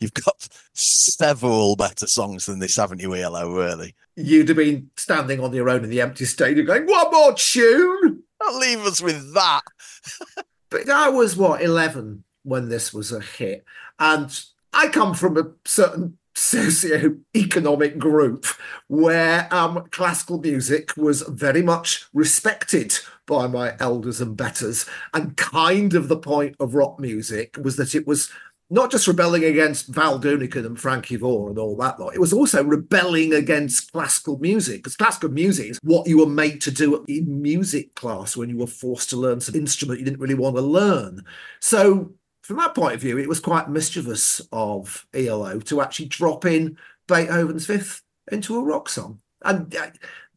[0.00, 3.94] you've got several better songs than this, haven't you, ELO, really?
[4.16, 8.22] You'd have been standing on your own in the empty stadium going, One more tune!
[8.40, 9.62] Don't leave us with that.
[10.70, 13.64] But I was what 11 when this was a hit,
[14.00, 18.46] and I come from a certain socio-economic group
[18.88, 22.94] where um, classical music was very much respected
[23.26, 27.94] by my elders and betters, and kind of the point of rock music was that
[27.94, 28.30] it was
[28.70, 32.14] not just rebelling against Val Doonican and Frankie Vaughan and all that lot.
[32.14, 36.60] It was also rebelling against classical music because classical music is what you were made
[36.62, 40.20] to do in music class when you were forced to learn some instrument you didn't
[40.20, 41.24] really want to learn.
[41.60, 42.14] So,
[42.44, 46.76] from that point of view, it was quite mischievous of ELO to actually drop in
[47.08, 49.20] Beethoven's Fifth into a rock song.
[49.42, 49.86] And uh,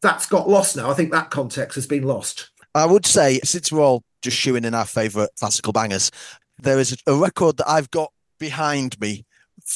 [0.00, 0.90] that's got lost now.
[0.90, 2.48] I think that context has been lost.
[2.74, 6.10] I would say, since we're all just shooing in our favourite classical bangers,
[6.58, 9.26] there is a record that I've got behind me,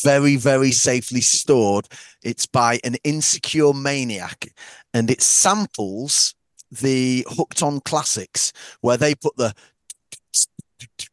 [0.02, 1.86] very, very safely stored.
[2.22, 4.54] It's by an insecure maniac,
[4.94, 6.34] and it samples
[6.70, 9.54] the Hooked on Classics, where they put the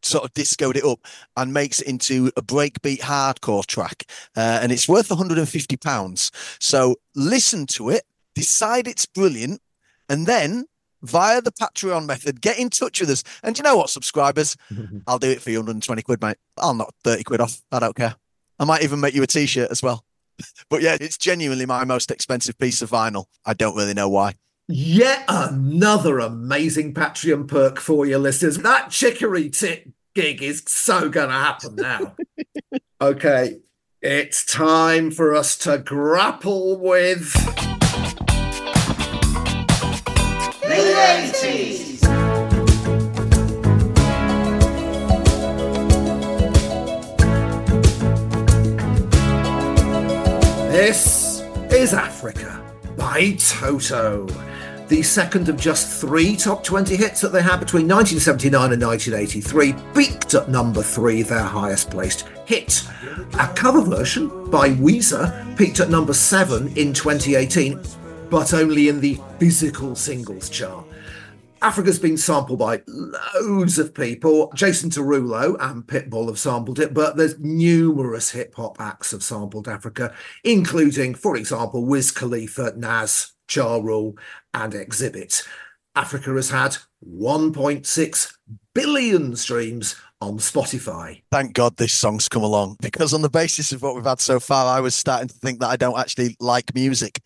[0.01, 0.99] sort of discoed it up
[1.37, 4.05] and makes it into a breakbeat hardcore track.
[4.35, 6.31] Uh, and it's worth 150 pounds.
[6.59, 8.03] So listen to it,
[8.35, 9.61] decide it's brilliant,
[10.07, 10.65] and then
[11.01, 12.41] via the Patreon method.
[12.41, 13.23] Get in touch with us.
[13.43, 14.55] And you know what, subscribers?
[15.07, 16.37] I'll do it for you 120 quid, mate.
[16.57, 17.61] I'll knock 30 quid off.
[17.71, 18.15] I don't care.
[18.59, 20.03] I might even make you a t shirt as well.
[20.69, 23.25] But yeah, it's genuinely my most expensive piece of vinyl.
[23.45, 24.35] I don't really know why.
[24.71, 28.59] Yet another amazing Patreon perk for your listeners.
[28.59, 32.15] That Chicory Tip gig is so going to happen now.
[33.01, 33.61] okay,
[33.99, 37.33] it's time for us to grapple with.
[40.61, 40.77] The
[41.33, 41.99] 80s.
[50.71, 52.63] This is Africa
[52.95, 54.27] by Toto.
[54.89, 59.75] The second of just three top 20 hits that they had between 1979 and 1983,
[59.93, 62.81] peaked at number three, their highest placed hit.
[63.35, 67.79] A cover version by Weezer peaked at number seven in 2018,
[68.31, 70.87] but only in the physical singles chart.
[71.61, 74.51] Africa's been sampled by loads of people.
[74.55, 79.67] Jason Derulo and Pitbull have sampled it, but there's numerous hip hop acts have sampled
[79.67, 84.17] Africa, including, for example, Wiz Khalifa, Nas, Ja Rule,
[84.53, 85.45] and Xzibit.
[85.95, 88.33] Africa has had 1.6
[88.73, 91.21] billion streams on Spotify.
[91.31, 94.39] Thank God this song's come along because, on the basis of what we've had so
[94.39, 97.19] far, I was starting to think that I don't actually like music.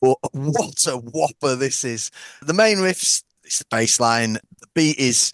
[0.00, 2.10] But what a whopper this is!
[2.42, 5.32] The main riffs, it's the bass line, the beat is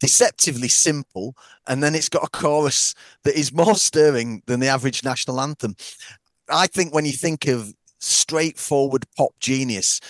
[0.00, 2.94] deceptively simple, and then it's got a chorus
[3.24, 5.74] that is more stirring than the average national anthem.
[6.48, 10.00] I think when you think of straightforward pop genius,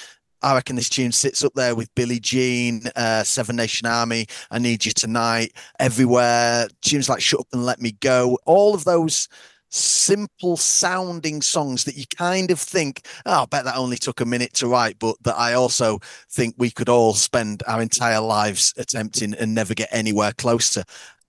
[0.41, 4.61] I reckon this tune sits up there with Billie Jean, uh, Seven Nation Army, I
[4.61, 9.29] Need You Tonight, Everywhere, tunes like Shut Up and Let Me Go, all of those
[9.71, 14.25] simple sounding songs that you kind of think, oh, I bet that only took a
[14.25, 15.99] minute to write, but that I also
[16.31, 20.85] think we could all spend our entire lives attempting and never get anywhere close to.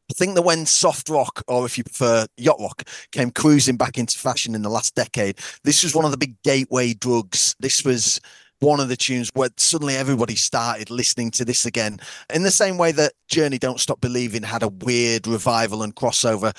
[0.10, 3.97] I think that when soft rock, or if you prefer yacht rock, came cruising back
[3.97, 7.56] into fashion in the last decade, this was one of the big gateway drugs.
[7.60, 8.19] This was
[8.60, 11.99] one of the tunes where suddenly everybody started listening to this again.
[12.34, 16.54] In the same way that Journey Don't Stop Believing had a weird revival and crossover,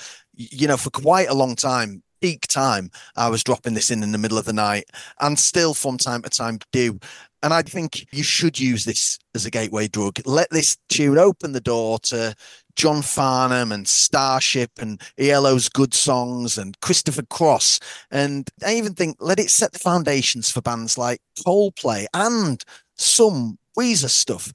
[0.51, 4.11] you know, for quite a long time, peak time, I was dropping this in in
[4.11, 4.85] the middle of the night
[5.19, 6.99] and still from time to time do.
[7.43, 10.19] And I think you should use this as a gateway drug.
[10.25, 12.35] Let this tune open the door to
[12.75, 17.79] John Farnham and Starship and ELO's good songs and Christopher Cross.
[18.11, 22.63] And I even think let it set the foundations for bands like Coldplay and
[22.95, 24.51] some Weezer stuff.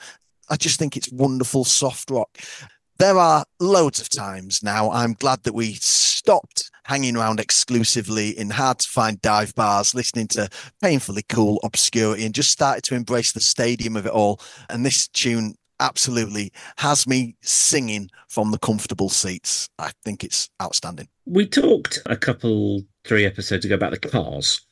[0.49, 2.39] I just think it's wonderful soft rock.
[2.99, 4.91] There are loads of times now.
[4.91, 10.29] I'm glad that we stopped hanging around exclusively in hard to find dive bars, listening
[10.29, 10.49] to
[10.83, 14.41] painfully cool obscurity, and just started to embrace the stadium of it all.
[14.71, 19.69] And this tune absolutely has me singing from the comfortable seats.
[19.79, 21.09] I think it's outstanding.
[21.27, 24.63] We talked a couple, three episodes ago about the Cars,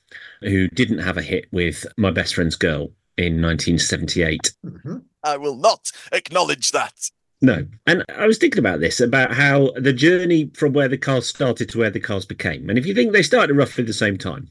[0.41, 4.55] who didn't have a hit with My Best Friend's Girl in 1978.
[4.65, 5.03] Mhm.
[5.23, 7.11] I will not acknowledge that.
[7.45, 7.67] No.
[7.87, 11.69] And I was thinking about this, about how the journey from where the cars started
[11.69, 12.71] to where the cars became.
[12.71, 14.51] And if you think they started roughly the same time,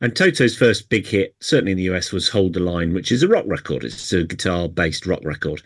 [0.00, 3.22] and Toto's first big hit, certainly in the US, was Hold the Line, which is
[3.22, 3.84] a rock record.
[3.84, 5.60] It's a guitar based rock record.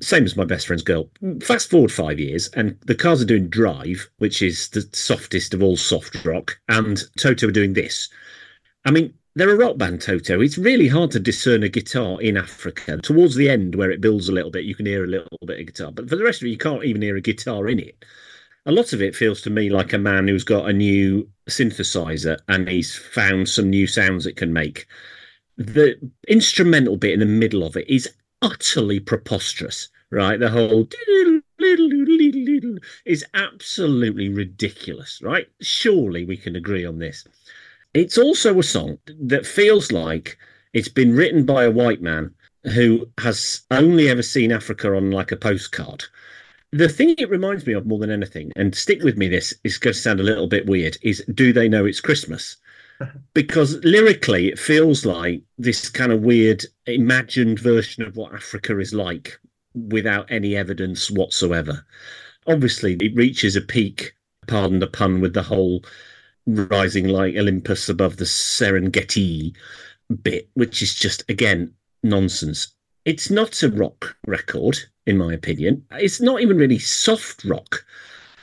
[0.00, 1.08] Same as my best friend's girl.
[1.40, 5.62] Fast forward five years, and the cars are doing Drive, which is the softest of
[5.62, 8.08] all soft rock, and Toto are doing this.
[8.84, 10.40] I mean, they're a rock band, Toto.
[10.40, 12.98] It's really hard to discern a guitar in Africa.
[12.98, 15.60] Towards the end, where it builds a little bit, you can hear a little bit
[15.60, 17.78] of guitar, but for the rest of it, you can't even hear a guitar in
[17.78, 18.04] it.
[18.66, 22.38] A lot of it feels to me like a man who's got a new synthesizer
[22.46, 24.86] and he's found some new sounds it can make.
[25.56, 25.96] The
[26.28, 28.08] instrumental bit in the middle of it is
[28.40, 30.38] utterly preposterous, right?
[30.38, 30.88] The whole
[33.04, 35.48] is absolutely ridiculous, right?
[35.60, 37.24] Surely we can agree on this.
[37.94, 40.38] It's also a song that feels like
[40.72, 45.32] it's been written by a white man who has only ever seen Africa on like
[45.32, 46.04] a postcard.
[46.70, 49.76] The thing it reminds me of more than anything, and stick with me, this is
[49.76, 52.56] going to sound a little bit weird, is Do They Know It's Christmas?
[53.34, 58.94] Because lyrically, it feels like this kind of weird imagined version of what Africa is
[58.94, 59.40] like
[59.74, 61.84] without any evidence whatsoever.
[62.46, 64.12] Obviously, it reaches a peak,
[64.46, 65.82] pardon the pun, with the whole
[66.46, 69.54] rising like Olympus above the Serengeti
[70.22, 72.74] bit, which is just, again, nonsense.
[73.04, 75.84] It's not a rock record, in my opinion.
[75.92, 77.84] It's not even really soft rock.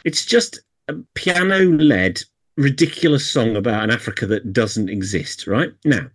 [0.03, 2.21] It's just a piano led,
[2.57, 5.71] ridiculous song about an Africa that doesn't exist, right?
[5.85, 6.07] Now,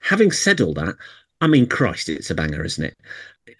[0.00, 0.96] having said all that,
[1.40, 2.96] I mean, Christ, it's a banger, isn't it?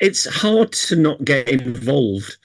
[0.00, 2.37] it's hard to not get involved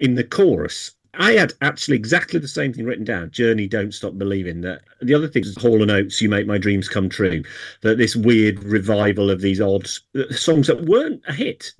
[0.00, 0.92] in the chorus.
[1.18, 3.30] I had actually exactly the same thing written down.
[3.30, 4.60] Journey, don't stop believing.
[4.62, 7.42] That the other thing is Hall and Oates, you make my dreams come true.
[7.82, 11.72] That this weird revival of these odd uh, songs that weren't a hit.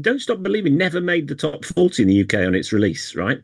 [0.00, 3.14] Don't stop believing never made the top forty in the UK on its release.
[3.14, 3.38] Right,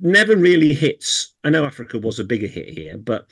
[0.00, 1.34] never really hits.
[1.44, 3.26] I know Africa was a bigger hit here, but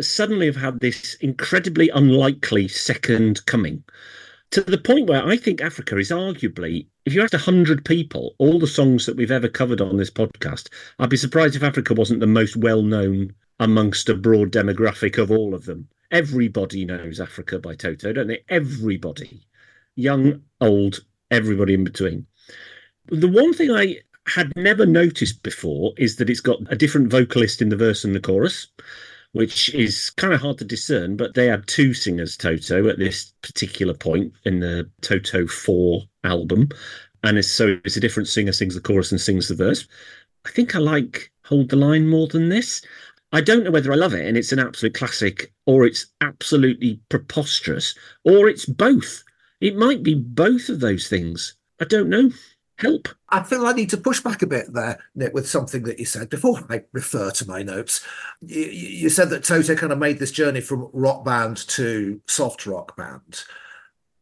[0.00, 3.84] suddenly have had this incredibly unlikely second coming
[4.52, 8.58] to the point where I think Africa is arguably, if you asked 100 people, all
[8.58, 12.20] the songs that we've ever covered on this podcast, I'd be surprised if Africa wasn't
[12.20, 15.88] the most well known amongst a broad demographic of all of them.
[16.10, 18.44] Everybody knows Africa by Toto, don't they?
[18.50, 19.40] Everybody.
[19.96, 22.26] Young, old, everybody in between.
[23.06, 27.62] The one thing I had never noticed before is that it's got a different vocalist
[27.62, 28.68] in the verse and the chorus
[29.32, 31.16] which is kind of hard to discern.
[31.16, 36.68] But they had two singers, Toto, at this particular point in the Toto 4 album.
[37.24, 39.86] And it's, so it's a different singer sings the chorus and sings the verse.
[40.44, 42.82] I think I like Hold the Line more than this.
[43.32, 47.00] I don't know whether I love it and it's an absolute classic or it's absolutely
[47.08, 49.24] preposterous or it's both.
[49.60, 51.56] It might be both of those things.
[51.80, 52.30] I don't know
[52.76, 53.08] help.
[53.32, 56.04] I feel I need to push back a bit there, Nick, with something that you
[56.04, 58.04] said before I refer to my notes.
[58.42, 62.66] You, you said that Toto kind of made this journey from rock band to soft
[62.66, 63.44] rock band.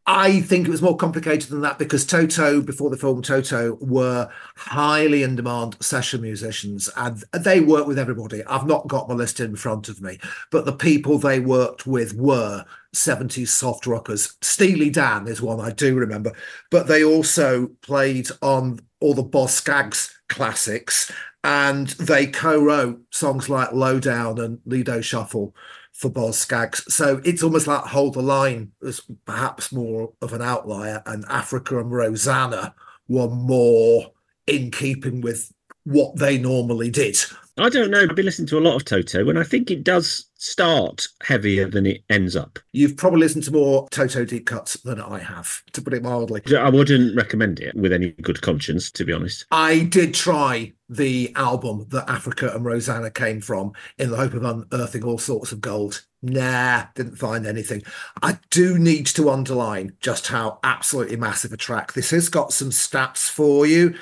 [0.07, 4.29] I think it was more complicated than that because Toto, before the film Toto, were
[4.55, 8.43] highly in demand session musicians and they worked with everybody.
[8.45, 10.17] I've not got my list in front of me,
[10.49, 14.37] but the people they worked with were 70s soft rockers.
[14.41, 16.33] Steely Dan is one I do remember,
[16.71, 21.11] but they also played on all the Boz Scaggs classics
[21.43, 25.55] and they co-wrote songs like Lowdown and Lido Shuffle
[26.01, 26.83] for Boz Scaggs.
[26.91, 31.79] So it's almost like Hold the Line was perhaps more of an outlier, and Africa
[31.79, 32.73] and Rosanna
[33.07, 34.11] were more
[34.47, 35.53] in keeping with
[35.85, 37.17] what they normally did.
[37.57, 38.01] I don't know.
[38.01, 41.69] I've been listening to a lot of Toto, and I think it does start heavier
[41.69, 42.57] than it ends up.
[42.71, 46.41] You've probably listened to more Toto deep cuts than I have, to put it mildly.
[46.57, 49.45] I wouldn't recommend it with any good conscience, to be honest.
[49.51, 54.43] I did try the album that Africa and Rosanna came from in the hope of
[54.43, 56.05] unearthing all sorts of gold.
[56.23, 57.83] Nah, didn't find anything.
[58.21, 62.69] I do need to underline just how absolutely massive a track this has got some
[62.69, 63.95] stats for you.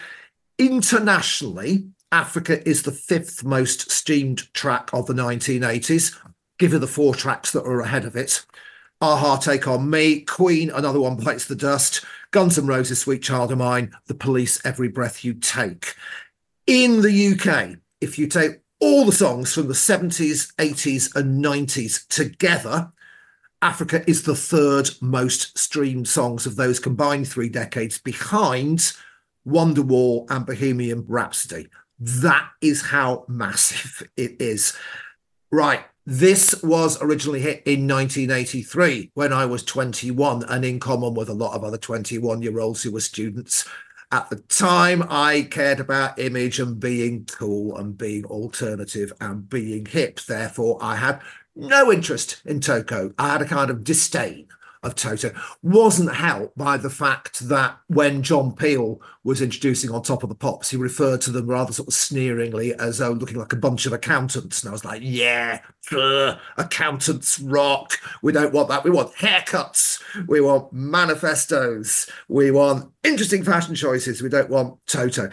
[0.59, 6.19] Internationally, Africa is the fifth most streamed track of the 1980s.
[6.57, 8.45] Give you the four tracks that are ahead of it.
[8.99, 13.53] Aha, Take On Me, Queen, Another One Bites the Dust, Guns N' Roses, Sweet Child
[13.53, 15.95] of Mine, The Police, Every Breath You Take.
[16.67, 22.05] In the UK, if you take all the songs from the 70s, 80s, and 90s
[22.09, 22.91] together,
[23.61, 28.91] Africa is the third most streamed songs of those combined three decades behind
[29.47, 31.67] Wonderwall and Bohemian Rhapsody.
[31.99, 34.73] That is how massive it is.
[35.51, 35.85] Right.
[36.05, 41.33] This was originally hit in 1983 when I was 21, and in common with a
[41.33, 43.67] lot of other 21 year olds who were students.
[44.11, 49.85] At the time, I cared about image and being cool and being alternative and being
[49.85, 50.19] hip.
[50.21, 51.21] Therefore, I had
[51.55, 53.13] no interest in Toto.
[53.19, 54.47] I had a kind of disdain
[54.81, 60.23] of Toto wasn't helped by the fact that when John Peel was introducing on top
[60.23, 63.51] of the pops, he referred to them rather sort of sneeringly as though looking like
[63.51, 64.63] a bunch of accountants.
[64.63, 65.59] And I was like, yeah,
[65.91, 67.99] uh, accountants rock.
[68.21, 68.85] We don't want that.
[68.85, 70.01] We want haircuts.
[70.27, 72.09] We want manifestos.
[72.29, 74.21] We want interesting fashion choices.
[74.21, 75.29] We don't want Toto.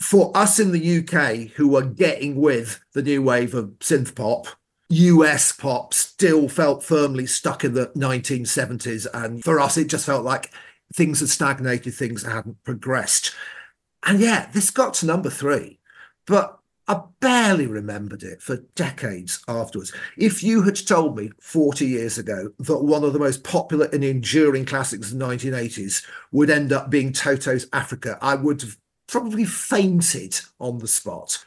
[0.00, 4.48] For us in the UK who are getting with the new wave of synth pop,
[4.92, 9.06] US pop still felt firmly stuck in the 1970s.
[9.14, 10.50] And for us, it just felt like
[10.92, 13.34] things had stagnated, things hadn't progressed.
[14.04, 15.78] And yeah, this got to number three,
[16.26, 19.94] but I barely remembered it for decades afterwards.
[20.18, 24.04] If you had told me 40 years ago that one of the most popular and
[24.04, 28.76] enduring classics of the 1980s would end up being Toto's Africa, I would have
[29.06, 31.42] probably fainted on the spot.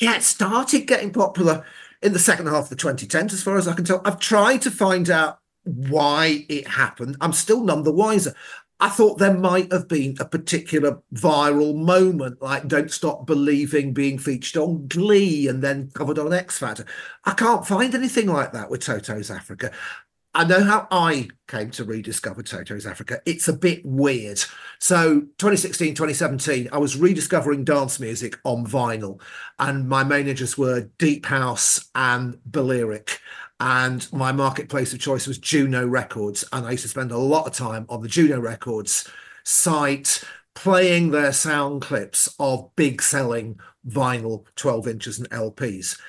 [0.00, 1.64] Yeah, it started getting popular
[2.02, 4.00] in the second half of the 2010s, as far as I can tell.
[4.04, 7.16] I've tried to find out why it happened.
[7.20, 8.34] I'm still none the wiser.
[8.82, 14.18] I thought there might have been a particular viral moment, like Don't Stop Believing being
[14.18, 16.86] featured on Glee and then covered on X Factor.
[17.26, 19.70] I can't find anything like that with Toto's Africa.
[20.32, 23.20] I know how I came to rediscover Toto's Africa.
[23.26, 24.40] It's a bit weird.
[24.78, 29.20] So 2016, 2017, I was rediscovering dance music on vinyl,
[29.58, 33.20] and my main interests were deep house and Balearic.
[33.58, 36.44] And my marketplace of choice was Juno Records.
[36.52, 39.06] And I used to spend a lot of time on the Juno Records
[39.44, 40.22] site
[40.54, 46.00] playing their sound clips of big selling vinyl 12 inches and LPs.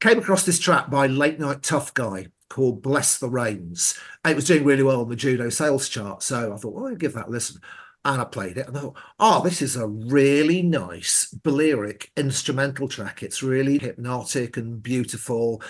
[0.00, 3.98] Came across this track by Late Nite Tuff Guy called Bless the Rains.
[4.24, 6.22] It was doing really well on the Juno sales chart.
[6.22, 7.60] So I thought, well, I'll give that a listen.
[8.04, 12.86] And I played it and I thought, oh, this is a really nice Balearic instrumental
[12.86, 13.22] track.
[13.22, 15.62] It's really hypnotic and beautiful.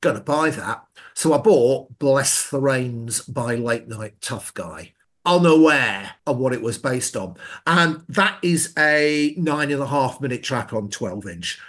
[0.00, 0.84] Gonna buy that.
[1.14, 6.62] So I bought Bless the Rains by Late Nite Tuff Guy unaware of what it
[6.62, 7.36] was based on.
[7.64, 11.60] And that is a nine and a half minute track on 12 inch.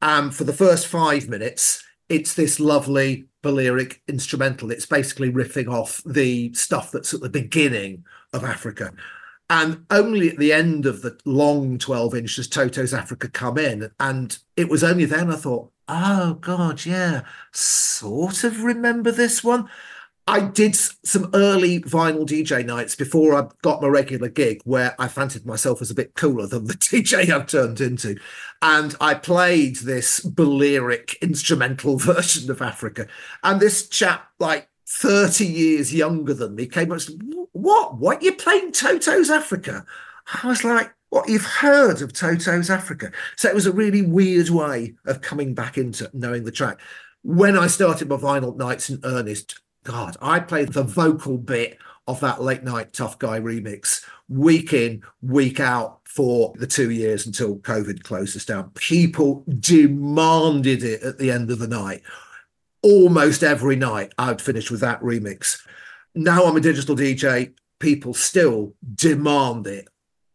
[0.00, 4.70] And for the first five minutes, it's this lovely Balearic instrumental.
[4.70, 8.92] It's basically riffing off the stuff that's at the beginning of Africa.
[9.50, 13.90] And only at the end of the long 12 inch does Toto's Africa come in.
[14.00, 19.68] And it was only then I thought, oh, God, yeah, sort of remember this one.
[20.26, 25.08] I did some early vinyl DJ nights before I got my regular gig where I
[25.08, 28.16] fancied myself as a bit cooler than the DJ I've turned into.
[28.60, 33.08] And I played this Balearic instrumental version of Africa.
[33.42, 37.20] And this chap, like 30 years younger than me, came up and said,
[37.52, 37.98] What?
[37.98, 38.22] What?
[38.22, 39.84] You're playing Toto's Africa?
[40.40, 41.28] I was like, What?
[41.28, 43.10] You've heard of Toto's Africa?
[43.36, 46.80] So it was a really weird way of coming back into knowing the track.
[47.24, 52.20] When I started my vinyl nights in earnest, God, I played the vocal bit of
[52.20, 57.56] that Late Nite Tuff Guy remix week in, week out for the two years until
[57.58, 58.70] COVID closed us down.
[58.70, 62.02] People demanded it at the end of the night.
[62.82, 65.60] Almost every night I'd finish with that remix.
[66.14, 67.54] Now I'm a digital DJ.
[67.78, 69.88] People still demand it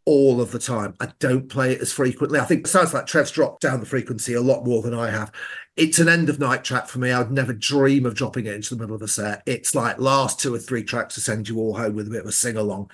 [0.06, 0.96] all of the time.
[1.00, 2.40] I don't play it as frequently.
[2.40, 5.10] I think it sounds like Trev's dropped down the frequency a lot more than I
[5.10, 5.32] have.
[5.78, 7.12] It's an end of night track for me.
[7.12, 9.44] I would never dream of dropping it into the middle of a set.
[9.46, 12.22] It's like last two or three tracks to send you all home with a bit
[12.22, 12.90] of a sing along.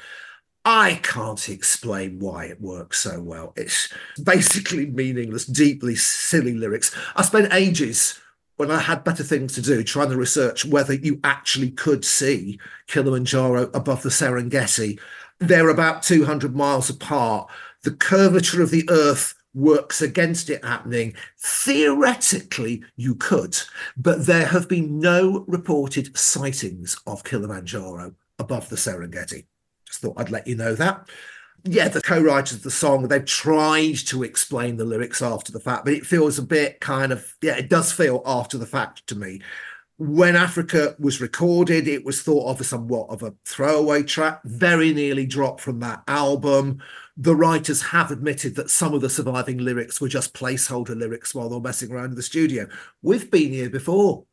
[0.66, 3.54] I can't explain why it works so well.
[3.56, 6.96] It's basically meaningless, deeply silly lyrics.
[7.16, 8.20] I spent ages
[8.58, 12.60] when I had better things to do trying to research whether you actually could see
[12.88, 15.00] Kilimanjaro above the Serengeti
[15.40, 17.50] they're about 200 miles apart.
[17.84, 21.16] The curvature of the Earth works against it happening.
[21.40, 23.58] Theoretically, you could,
[23.96, 29.46] but there have been no reported sightings of Kilimanjaro above the Serengeti.
[29.86, 31.10] Just thought I'd let you know that.
[31.66, 35.62] Yeah, the co writers of the song, they've tried to explain the lyrics after the
[35.62, 39.08] fact, but it feels a bit kind of, yeah, it does feel after the fact
[39.08, 39.40] to me
[39.98, 44.94] when Africa was recorded, it was thought of as somewhat of a throwaway track, very
[44.94, 46.82] nearly dropped from that album.
[47.16, 51.48] The writers have admitted that some of the surviving lyrics were just placeholder lyrics while
[51.48, 52.68] they were messing around in the studio.
[53.02, 54.26] We've been here before.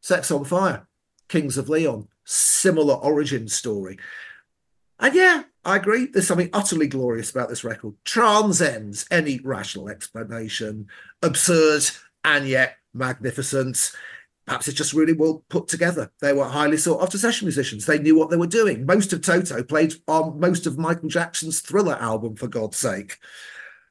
[0.00, 0.86] Sex on Fire,
[1.28, 3.98] Kings of Leon, similar origin story.
[5.00, 6.06] And yeah, I agree.
[6.06, 7.94] There's something utterly glorious about this record.
[8.04, 10.86] Transcends any rational explanation,
[11.22, 11.84] absurd
[12.24, 13.92] and yet magnificent
[14.48, 16.10] perhaps it's just really well put together.
[16.20, 17.84] They were highly sought after session musicians.
[17.84, 18.86] They knew what they were doing.
[18.86, 23.18] Most of Toto played on most of Michael Jackson's Thriller album, for God's sake.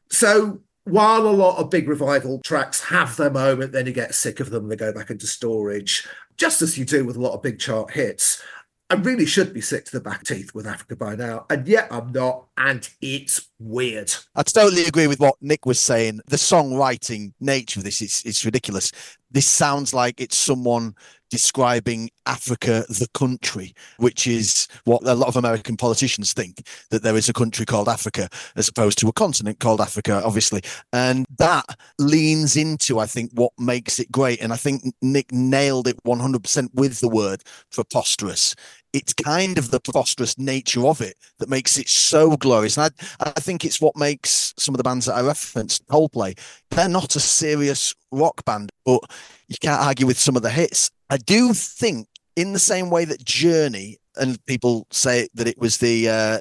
[0.10, 4.40] So while a lot of big revival tracks have their moment, then you get sick
[4.40, 7.44] of them, they go back into storage, just as you do with a lot of
[7.44, 8.42] big chart hits.
[8.90, 11.90] I really should be sick to the back teeth with Africa by now, and yet
[11.92, 14.14] I'm not, and it's weird.
[14.34, 16.22] I totally agree with what Nick was saying.
[16.28, 18.94] The songwriting nature of this is it's ridiculous.
[19.32, 20.96] This sounds like it's someone
[21.30, 27.16] describing Africa, the country, which is what a lot of American politicians think that there
[27.16, 30.62] is a country called Africa as opposed to a continent called Africa, obviously.
[30.94, 31.66] And that
[32.00, 34.42] leans into, I think, what makes it great.
[34.42, 38.56] And I think Nick nailed it 100% with the word preposterous
[38.94, 42.78] it's kind of the preposterous nature of it that makes it so glorious.
[42.78, 46.38] And I, I think it's what makes some of the bands that I referenced, Coldplay,
[46.72, 49.02] they're not a serious rock band, but
[49.48, 50.90] you can't argue with some of the hits.
[51.10, 55.78] I do think, in the same way that Journey, and people say that it was
[55.78, 56.40] the uh,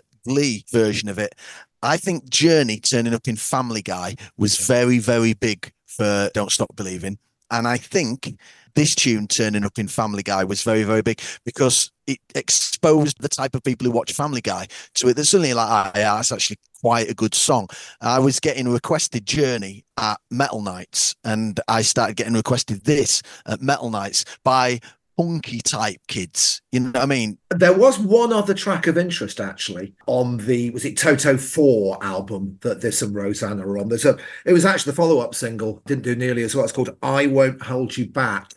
[0.73, 1.35] version of it,
[1.83, 6.75] I think Journey turning up in Family Guy was very, very big for Don't Stop
[6.75, 7.19] Believing.
[7.51, 8.39] And I think
[8.75, 13.29] this tune turning up in Family Guy was very, very big because it exposed the
[13.29, 15.15] type of people who watch Family Guy to it.
[15.15, 17.69] There's suddenly like, ah, yeah, that's actually quite a good song.
[18.01, 23.63] I was getting requested Journey at Metal Nights, and I started getting requested this at
[23.63, 24.81] Metal Nights by
[25.17, 26.61] punky type kids.
[26.73, 27.39] You know what I mean?
[27.51, 32.59] There was one other track of interest actually on the was it Toto 4 album
[32.63, 33.89] that this and Rosanna are on.
[33.89, 36.65] There's a it was actually the follow-up single, didn't do nearly as well.
[36.65, 38.53] It's called I Won't Hold You Back.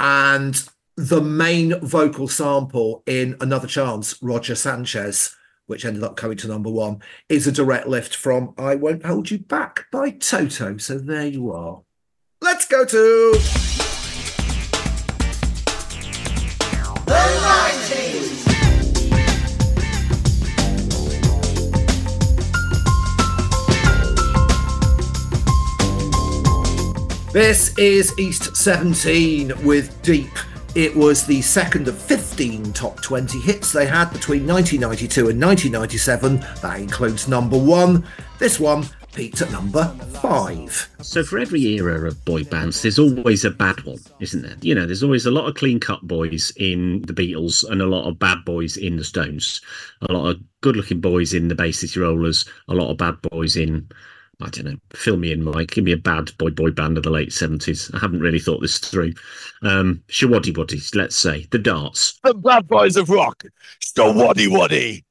[0.00, 0.62] And
[0.96, 5.36] the main vocal sample in Another Chance, Roger Sanchez,
[5.66, 9.30] which ended up coming to number one, is a direct lift from I Won't Hold
[9.30, 10.76] You Back by Toto.
[10.78, 11.82] So there you are.
[12.40, 13.87] Let's go to
[27.38, 30.32] This is East 17 with Deep.
[30.74, 36.40] It was the second of 15 top 20 hits they had between 1992 and 1997.
[36.62, 38.04] That includes number one.
[38.40, 39.84] This one peaked at number
[40.20, 40.88] five.
[41.00, 44.56] So for every era of boy bands, there's always a bad one, isn't there?
[44.60, 47.86] You know, there's always a lot of clean cut boys in the Beatles and a
[47.86, 49.60] lot of bad boys in the Stones.
[50.00, 53.22] A lot of good looking boys in the Bay City Rollers, a lot of bad
[53.22, 53.88] boys in
[54.40, 55.72] I don't know, fill me in, Mike.
[55.72, 57.92] Give me a bad boy boy band of the late 70s.
[57.94, 59.14] I haven't really thought this through.
[59.62, 61.46] Um Showaddywaddies, let's say.
[61.50, 62.18] The Darts.
[62.22, 63.44] The bad boys of rock.
[63.80, 65.04] Showaddywaddy.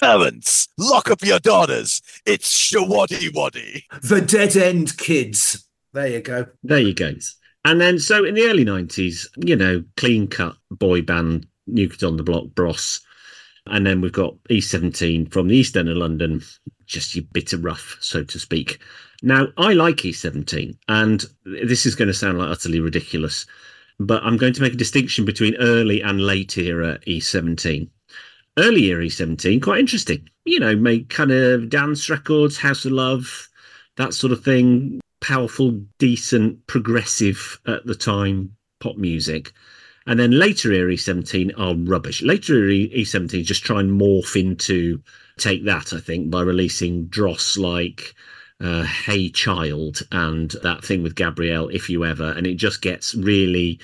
[0.00, 2.02] Parents, lock up your daughters.
[2.26, 3.84] It's Showaddywaddy.
[4.02, 5.68] The Dead End Kids.
[5.92, 6.46] There you go.
[6.64, 7.14] There you go.
[7.64, 12.02] And then, so in the early 90s, you know, clean cut boy band, New Kids
[12.02, 13.00] on the Block, Bros.
[13.66, 16.42] And then we've got E17 from the East End of London,
[16.86, 18.78] just your bit of rough, so to speak.
[19.22, 23.46] Now, I like E17, and this is going to sound like utterly ridiculous,
[23.98, 27.88] but I'm going to make a distinction between early and late era E17.
[28.58, 30.28] Early era E17, quite interesting.
[30.44, 33.48] You know, make kind of dance records, House of Love,
[33.96, 35.00] that sort of thing.
[35.20, 39.54] Powerful, decent, progressive at the time pop music.
[40.06, 42.22] And then later era E17 are rubbish.
[42.22, 45.00] Later era E17 just try and morph into
[45.38, 48.14] take that, I think, by releasing dross like
[48.60, 52.32] uh, Hey Child and that thing with Gabrielle, If You Ever.
[52.32, 53.80] And it just gets really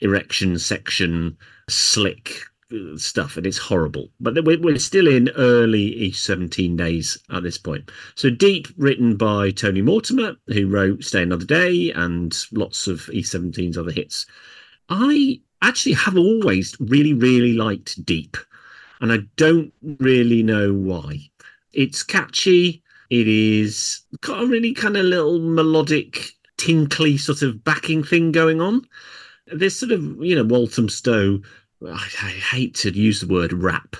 [0.00, 1.36] erection section
[1.68, 2.40] slick
[2.72, 7.58] uh, stuff and it's horrible but we're, we're still in early e17 days at this
[7.58, 13.02] point so deep written by tony mortimer who wrote stay another day and lots of
[13.12, 14.26] e17's other hits
[14.88, 18.36] i actually have always really really liked deep
[19.00, 21.18] and i don't really know why
[21.72, 28.02] it's catchy it is got a really kind of little melodic tinkly sort of backing
[28.02, 28.82] thing going on
[29.48, 31.38] there's sort of you know walthamstow
[31.84, 33.96] I, I hate to use the word rap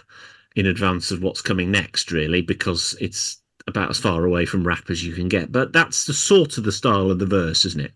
[0.55, 4.91] in advance of what's coming next, really, because it's about as far away from rap
[4.91, 5.53] as you can get.
[5.53, 7.93] But that's the sort of the style of the verse, isn't it?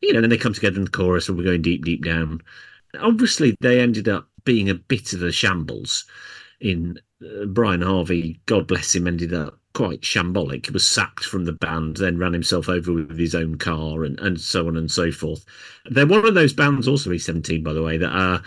[0.00, 2.42] You know, then they come together in the chorus and we're going deep, deep down.
[3.00, 6.04] Obviously, they ended up being a bit of a shambles.
[6.60, 10.66] In uh, Brian Harvey, God bless him, ended up quite shambolic.
[10.66, 14.18] He was sacked from the band, then ran himself over with his own car, and,
[14.20, 15.44] and so on and so forth.
[15.86, 18.42] They're one of those bands, also E17, by the way, that are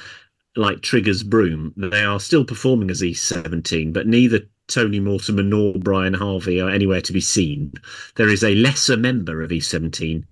[0.55, 1.73] like Trigger's Broom.
[1.75, 7.01] They are still performing as E17, but neither Tony Mortimer nor Brian Harvey are anywhere
[7.01, 7.73] to be seen.
[8.15, 10.23] There is a lesser member of E17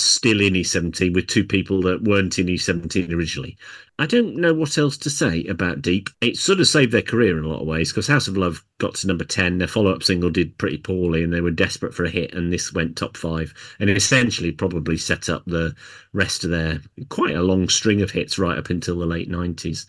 [0.00, 3.56] still in E17 with two people that weren't in E17 originally.
[3.98, 6.10] I don't know what else to say about Deep.
[6.20, 8.62] It sort of saved their career in a lot of ways because House of Love
[8.78, 9.56] got to number 10.
[9.56, 12.52] Their follow up single did pretty poorly and they were desperate for a hit, and
[12.52, 13.54] this went top five.
[13.80, 15.74] And it essentially probably set up the
[16.12, 19.86] rest of their quite a long string of hits right up until the late 90s.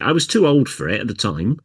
[0.00, 1.58] I was too old for it at the time,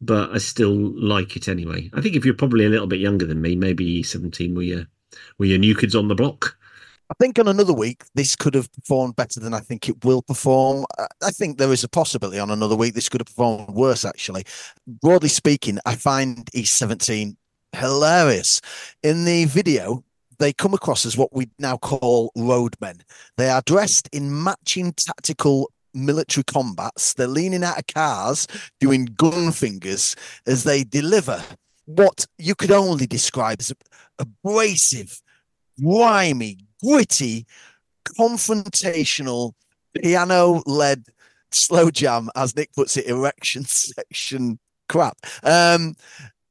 [0.00, 1.90] but I still like it anyway.
[1.94, 4.86] I think if you're probably a little bit younger than me, maybe E17 were your,
[5.38, 6.56] were your new kids on the block.
[7.10, 10.22] I think on another week, this could have performed better than I think it will
[10.22, 10.84] perform.
[10.98, 14.44] I- think there is a possibility on another week this could have performed worse, actually.
[14.86, 17.36] Broadly speaking, I find E17
[17.72, 18.60] hilarious.
[19.02, 20.04] In the video,
[20.38, 23.00] they come across as what we now call roadmen.
[23.36, 27.14] They are dressed in matching tactical military combats.
[27.14, 28.46] They're leaning out of cars,
[28.78, 30.14] doing gun fingers
[30.46, 31.42] as they deliver
[31.86, 33.72] what you could only describe as
[34.18, 35.20] abrasive,
[35.82, 37.46] grimy, gritty,
[38.04, 39.52] confrontational,
[39.94, 41.04] piano led
[41.50, 44.58] slow jam, as Nick puts it, erection section
[44.88, 45.18] crap.
[45.42, 45.94] Um,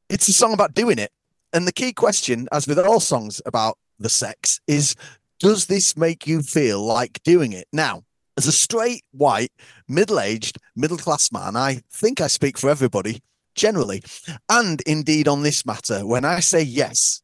[0.10, 1.12] it's a song about doing it.
[1.54, 4.96] And the key question, as with all songs about the sex, is
[5.40, 7.68] does this make you feel like doing it?
[7.72, 8.04] Now,
[8.38, 9.52] as a straight, white,
[9.88, 13.22] middle aged, middle class man, I think I speak for everybody
[13.56, 14.04] generally.
[14.50, 17.22] And indeed on this matter, when I say yes,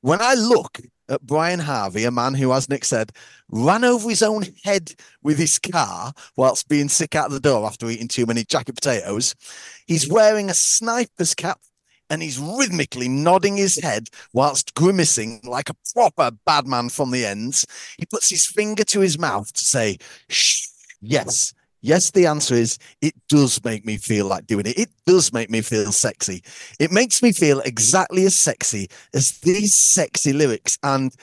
[0.00, 3.12] when I look at Brian Harvey, a man who, as Nick said,
[3.50, 7.88] ran over his own head with his car whilst being sick out the door after
[7.88, 9.34] eating too many jacket potatoes,
[9.86, 11.60] he's wearing a sniper's cap
[12.10, 17.26] and he's rhythmically nodding his head whilst grimacing like a proper bad man from the
[17.26, 17.66] ends.
[17.98, 19.98] He puts his finger to his mouth to say,
[20.28, 20.68] Shh,
[21.00, 21.52] yes,
[21.86, 24.76] Yes, the answer is it does make me feel like doing it.
[24.76, 26.42] It does make me feel sexy.
[26.80, 30.78] It makes me feel exactly as sexy as these sexy lyrics.
[30.82, 31.14] And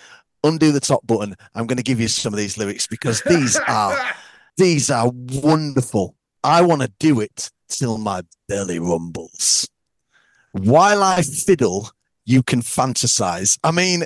[0.42, 1.36] undo the top button.
[1.54, 3.98] I'm going to give you some of these lyrics because these are
[4.58, 6.16] these are wonderful.
[6.46, 9.68] I want to do it till my belly rumbles.
[10.54, 11.90] While I fiddle,
[12.26, 13.58] you can fantasize.
[13.66, 14.06] I mean,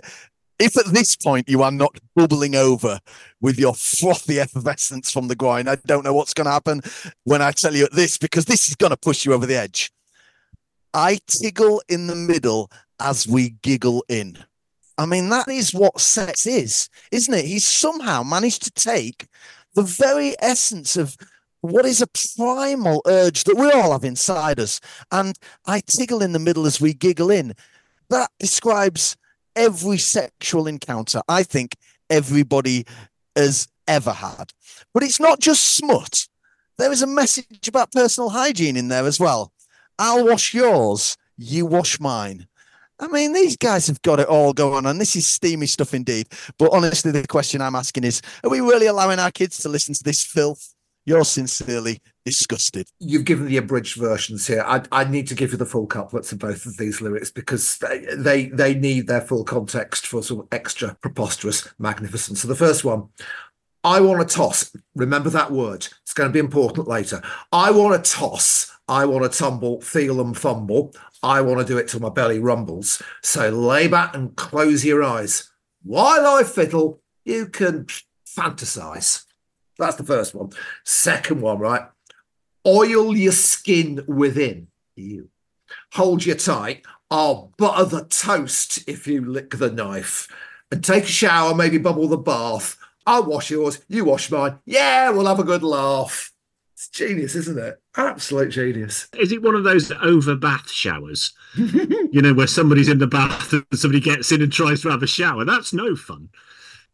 [0.59, 2.99] if at this point you are not bubbling over
[3.41, 6.81] with your frothy effervescence from the groin, I don't know what's going to happen
[7.23, 9.55] when I tell you at this because this is going to push you over the
[9.55, 9.91] edge.
[10.93, 14.37] I tiggle in the middle as we giggle in.
[14.97, 17.45] I mean, that is what sex is, isn't it?
[17.45, 19.27] He's somehow managed to take
[19.75, 21.15] the very essence of
[21.61, 24.79] what is a primal urge that we all have inside us.
[25.11, 25.37] And
[25.67, 27.53] I tiggle in the middle as we giggle in.
[28.09, 29.15] That describes
[29.57, 31.75] every sexual encounter I think
[32.09, 32.85] everybody
[33.35, 34.53] has ever had.
[34.93, 36.27] But it's not just smut.
[36.77, 39.51] There is a message about personal hygiene in there as well.
[39.99, 42.47] I'll wash yours, you wash mine.
[42.99, 44.85] I mean, these guys have got it all going on.
[44.85, 46.27] And this is steamy stuff indeed.
[46.57, 49.93] But honestly, the question I'm asking is are we really allowing our kids to listen
[49.93, 50.73] to this filth?
[51.07, 52.89] You're sincerely disgusted.
[52.99, 54.61] You've given the abridged versions here.
[54.67, 57.77] I, I need to give you the full couplets of both of these lyrics because
[57.77, 62.41] they, they they need their full context for of extra preposterous magnificence.
[62.41, 63.07] So the first one,
[63.85, 64.75] I want to toss.
[64.95, 65.87] Remember that word.
[66.03, 67.21] It's going to be important later.
[67.53, 68.77] I want to toss.
[68.89, 70.93] I want to tumble, feel and fumble.
[71.23, 73.01] I want to do it till my belly rumbles.
[73.23, 75.49] So lay back and close your eyes.
[75.83, 77.85] While I fiddle, you can
[78.27, 79.23] fantasize.
[79.77, 80.51] That's the first one.
[80.83, 81.83] Second one, right?
[82.65, 85.29] Oil your skin within you.
[85.93, 86.85] Hold you tight.
[87.09, 90.27] I'll butter the toast if you lick the knife.
[90.71, 92.77] And take a shower, maybe bubble the bath.
[93.05, 94.59] I'll wash yours, you wash mine.
[94.65, 96.33] Yeah, we'll have a good laugh.
[96.73, 97.81] It's genius, isn't it?
[97.95, 99.07] Absolute genius.
[99.17, 101.33] Is it one of those over bath showers?
[101.55, 105.01] you know, where somebody's in the bath and somebody gets in and tries to have
[105.01, 105.45] a shower?
[105.45, 106.29] That's no fun.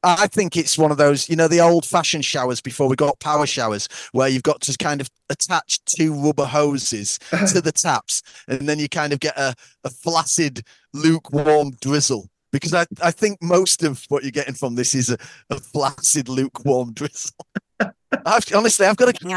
[0.04, 3.20] I think it's one of those, you know, the old fashioned showers before we got
[3.20, 7.48] power showers, where you've got to kind of attach two rubber hoses uh-huh.
[7.48, 12.30] to the taps, and then you kind of get a, a flaccid, lukewarm drizzle.
[12.52, 15.18] Because I, I think most of what you're getting from this is a,
[15.50, 17.36] a flaccid, lukewarm drizzle.
[17.80, 19.28] I've, honestly, I've got to.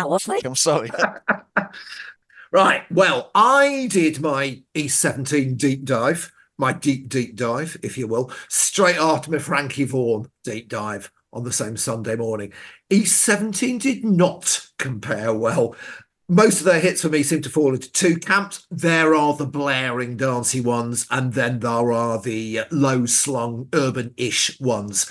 [0.45, 0.91] I'm sorry.
[2.53, 2.85] Right.
[2.91, 8.97] Well, I did my E17 deep dive, my deep, deep dive, if you will, straight
[8.97, 12.53] after my Frankie Vaughan deep dive on the same Sunday morning.
[12.91, 15.77] E17 did not compare well.
[16.29, 18.67] Most of their hits for me seem to fall into two camps.
[18.69, 24.59] There are the blaring, dancey ones, and then there are the low slung, urban ish
[24.59, 25.09] ones.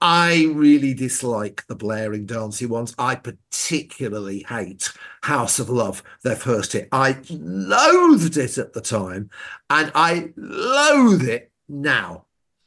[0.00, 2.94] I really dislike the blaring, dancey ones.
[2.98, 4.92] I particularly hate
[5.22, 6.88] House of Love, their first hit.
[6.90, 9.28] I loathed it at the time,
[9.68, 12.24] and I loathe it now.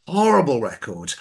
[0.08, 1.16] Horrible record.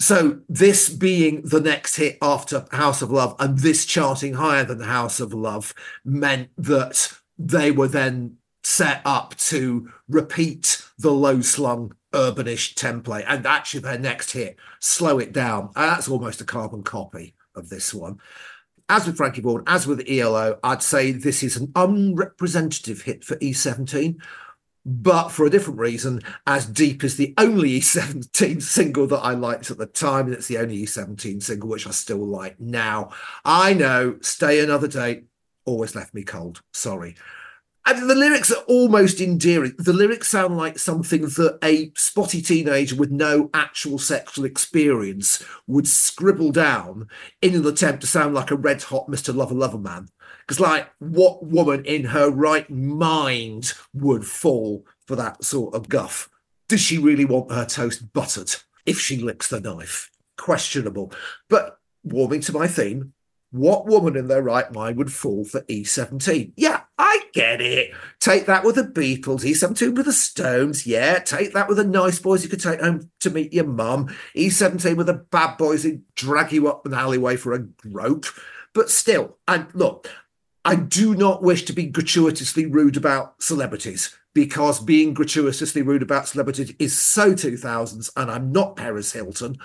[0.00, 4.80] So, this being the next hit after House of Love, and this charting higher than
[4.80, 5.74] House of Love,
[6.04, 13.24] meant that they were then set up to repeat the low slung urbanish template.
[13.26, 17.68] And actually, their next hit, Slow It Down, and that's almost a carbon copy of
[17.68, 18.20] this one.
[18.88, 23.36] As with Frankie Vaughan, as with ELO, I'd say this is an unrepresentative hit for
[23.36, 24.20] E17,
[24.84, 26.22] but for a different reason.
[26.46, 30.48] As Deep is the only E17 single that I liked at the time, and it's
[30.48, 33.10] the only E17 single which I still like now.
[33.44, 35.24] I know, Stay Another Day
[35.64, 36.62] always left me cold.
[36.72, 37.14] Sorry.
[37.86, 39.74] And the lyrics are almost endearing.
[39.78, 45.88] The lyrics sound like something that a spotty teenager with no actual sexual experience would
[45.88, 47.08] scribble down
[47.40, 49.34] in an attempt to sound like a red hot Mr.
[49.34, 50.08] Lover Lover man.
[50.40, 56.28] Because, like, what woman in her right mind would fall for that sort of guff?
[56.68, 58.54] Does she really want her toast buttered
[58.84, 60.10] if she licks the knife?
[60.36, 61.12] Questionable.
[61.48, 63.14] But warming to my theme,
[63.50, 66.52] what woman in their right mind would fall for E17?
[66.56, 67.92] Yeah, I get it.
[68.20, 70.86] Take that with the Beatles, E17 with the Stones.
[70.86, 74.14] Yeah, take that with the nice boys you could take home to meet your mum.
[74.36, 78.26] E17 with the bad boys who drag you up an alleyway for a grope.
[78.72, 80.08] But still, and look,
[80.64, 86.28] I do not wish to be gratuitously rude about celebrities because being gratuitously rude about
[86.28, 89.58] celebrities is so 2000s, and I'm not Paris Hilton.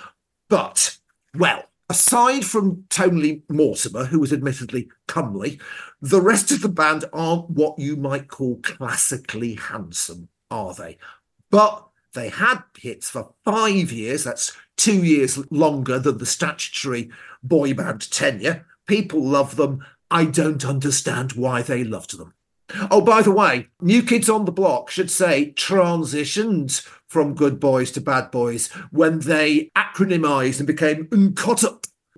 [0.49, 0.97] But,
[1.37, 5.59] well, aside from Tony Mortimer, who was admittedly comely,
[6.01, 10.97] the rest of the band aren't what you might call classically handsome, are they?
[11.51, 14.23] But they had hits for five years.
[14.23, 17.09] That's two years longer than the statutory
[17.43, 18.65] boy band tenure.
[18.87, 19.85] People love them.
[20.09, 22.33] I don't understand why they loved them.
[22.89, 27.91] Oh, by the way, New Kids on the Block should say transitioned from good boys
[27.91, 31.63] to bad boys when they acronymized and became Uncut.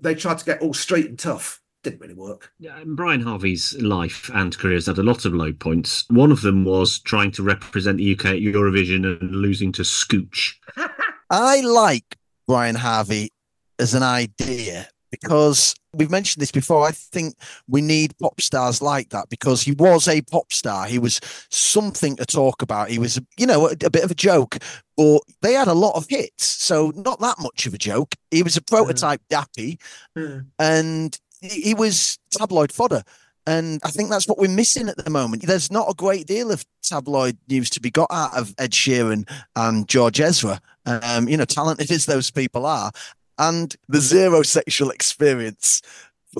[0.02, 1.62] They tried to get all straight and tough.
[1.84, 2.52] Didn't really work.
[2.58, 6.04] Yeah, and Brian Harvey's life and career has had a lot of low points.
[6.10, 10.54] One of them was trying to represent the UK at Eurovision and losing to Scooch.
[11.30, 12.18] I like
[12.48, 13.30] Brian Harvey
[13.78, 16.86] as an idea because we've mentioned this before.
[16.86, 17.36] I think
[17.68, 20.86] we need pop stars like that because he was a pop star.
[20.86, 22.90] He was something to talk about.
[22.90, 24.58] He was, you know, a, a bit of a joke,
[24.96, 26.46] but they had a lot of hits.
[26.46, 28.16] So not that much of a joke.
[28.32, 29.80] He was a prototype dappy
[30.16, 30.40] Hmm.
[30.60, 33.04] and he he was tabloid fodder.
[33.46, 35.44] And I think that's what we're missing at the moment.
[35.44, 39.26] There's not a great deal of tabloid news to be got out of Ed Sheeran
[39.56, 40.60] and George Ezra.
[40.86, 42.92] Um, you know, talented as those people are.
[43.40, 45.82] And the zero sexual experience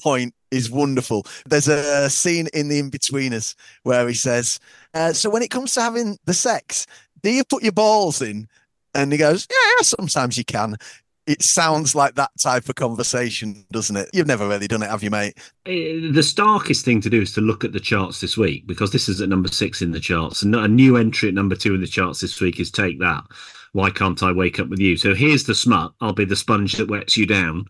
[0.02, 1.26] point is wonderful.
[1.46, 4.60] There's a scene in The Inbetweeners where he says,
[4.94, 6.88] uh, So when it comes to having the sex,
[7.24, 8.48] do you put your balls in?
[8.94, 10.76] And he goes, Yeah, sometimes you can.
[11.26, 14.10] It sounds like that type of conversation, doesn't it?
[14.14, 15.38] You've never really done it, have you, mate?
[15.66, 18.92] Eh, The starkest thing to do is to look at the charts this week because
[18.92, 20.42] this is at number six in the charts.
[20.42, 23.26] And a new entry at number two in the charts this week is Take That.
[23.74, 24.98] Why can't I wake up with you?
[24.98, 25.94] So here's the smut.
[26.02, 27.66] I'll be the sponge that wets you down.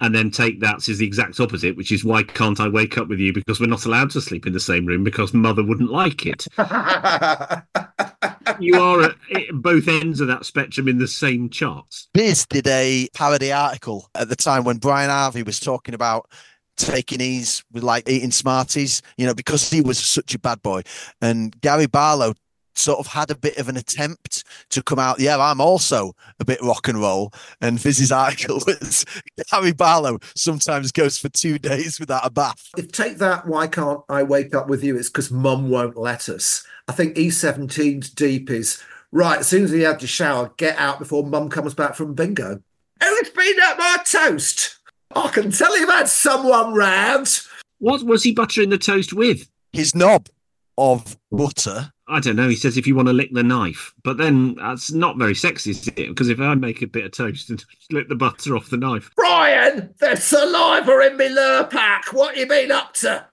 [0.00, 3.08] And then Take That is the exact opposite, which is Why can't I wake up
[3.08, 3.32] with you?
[3.32, 6.46] Because we're not allowed to sleep in the same room because mother wouldn't like it.
[8.60, 9.14] You are at
[9.52, 12.08] both ends of that spectrum in the same charts.
[12.14, 16.30] Viz did a parody article at the time when Brian Harvey was talking about
[16.76, 20.82] taking ease with like eating Smarties, you know, because he was such a bad boy.
[21.20, 22.34] And Gary Barlow
[22.76, 26.44] sort of had a bit of an attempt to come out, yeah, I'm also a
[26.44, 27.32] bit rock and roll.
[27.60, 29.04] And Viz's article was
[29.50, 32.70] Gary Barlow sometimes goes for two days without a bath.
[32.76, 34.96] if take that, why can't I wake up with you?
[34.96, 36.66] It's because mum won't let us.
[36.88, 39.38] I think E17's deep is right.
[39.38, 42.60] As soon as you had your shower, get out before mum comes back from bingo.
[43.02, 44.78] Who's been at my toast?
[45.14, 47.40] I can tell you've had someone round.
[47.78, 49.48] What was he buttering the toast with?
[49.72, 50.28] His knob
[50.76, 51.92] of butter.
[52.06, 52.50] I don't know.
[52.50, 55.70] He says if you want to lick the knife, but then that's not very sexy,
[55.70, 55.96] is it?
[55.96, 59.10] Because if I make a bit of toast and lick the butter off the knife,
[59.16, 62.12] Brian, there's saliva in me Lurpak.
[62.12, 63.26] What you been up to?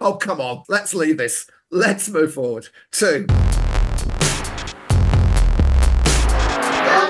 [0.00, 0.62] Oh, come on.
[0.68, 1.50] Let's leave this.
[1.70, 2.68] Let's move forward.
[2.92, 3.26] Two.
[3.26, 3.34] The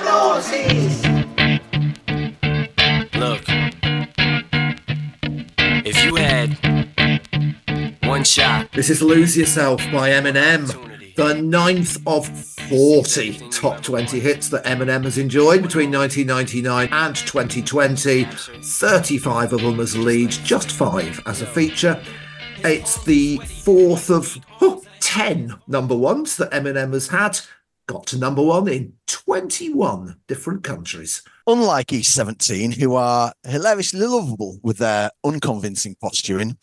[0.07, 1.03] noughties.
[3.19, 3.43] Look,
[5.85, 6.57] if you had
[8.05, 10.92] one shot, This is Lose Yourself by Eminem.
[11.15, 18.25] The ninth of 40 top 20 hits that Eminem has enjoyed between 1999 and 2020.
[18.25, 22.03] 35 of them as lead, just five as a feature.
[22.65, 27.39] It's the fourth of oh, 10 number ones that Eminem has had.
[27.87, 31.23] Got to number one in 21 different countries.
[31.47, 36.57] Unlike E17, who are hilariously lovable with their unconvincing posturing,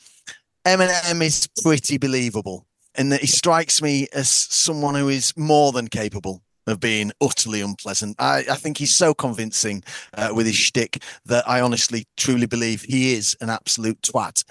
[0.65, 2.65] Eminem is pretty believable
[2.97, 7.61] in that he strikes me as someone who is more than capable of being utterly
[7.61, 8.15] unpleasant.
[8.19, 9.83] I, I think he's so convincing
[10.13, 14.43] uh, with his shtick that I honestly, truly believe he is an absolute twat.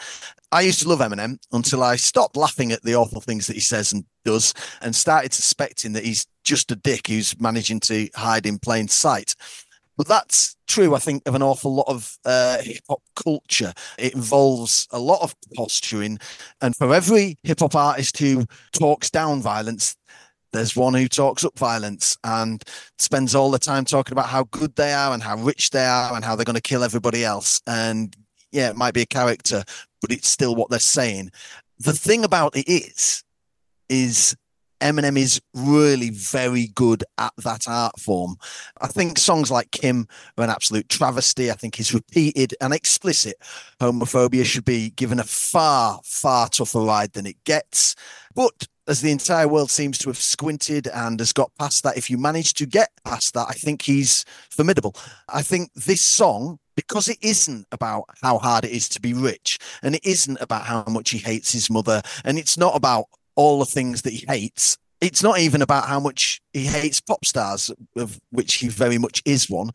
[0.51, 3.61] I used to love Eminem until I stopped laughing at the awful things that he
[3.61, 8.47] says and does and started suspecting that he's just a dick who's managing to hide
[8.47, 9.35] in plain sight.
[9.99, 13.73] But that's true, I think, of an awful lot of uh, hip hop culture.
[13.99, 16.19] It involves a lot of posturing.
[16.63, 19.97] And for every hip hop artist who talks down violence,
[20.53, 22.63] there's one who talks up violence and
[22.99, 26.15] spends all the time talking about how good they are and how rich they are
[26.15, 27.61] and how they're going to kill everybody else.
[27.67, 28.17] And
[28.53, 29.65] yeah, it might be a character,
[30.01, 31.33] but it's still what they're saying.
[31.81, 33.25] The thing about it is,
[33.89, 34.37] is
[34.81, 38.37] Eminem is really very good at that art form.
[38.81, 40.07] I think songs like Kim
[40.37, 41.51] are an absolute travesty.
[41.51, 43.37] I think his repeated and explicit
[43.81, 47.95] homophobia should be given a far, far tougher ride than it gets.
[48.35, 52.09] But as the entire world seems to have squinted and has got past that, if
[52.09, 54.95] you manage to get past that, I think he's formidable.
[55.29, 59.59] I think this song, because it isn't about how hard it is to be rich,
[59.83, 63.07] and it isn't about how much he hates his mother, and it's not about
[63.39, 64.77] all the things that he hates.
[65.01, 69.23] It's not even about how much he hates pop stars, of which he very much
[69.25, 69.71] is one.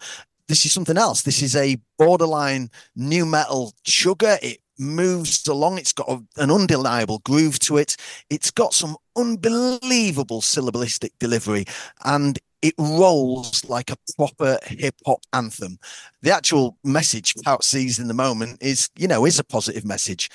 [0.49, 1.21] This is something else.
[1.21, 4.37] This is a borderline nu metal sugar.
[4.41, 5.77] It moves along.
[5.77, 7.95] It's got a, an undeniable groove to it.
[8.29, 11.63] It's got some unbelievable syllabalistic delivery,
[12.03, 15.79] and it rolls like a proper hip hop anthem.
[16.21, 20.29] The actual message, without in the moment, is you know is a positive message.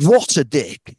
[0.00, 0.96] what a dick,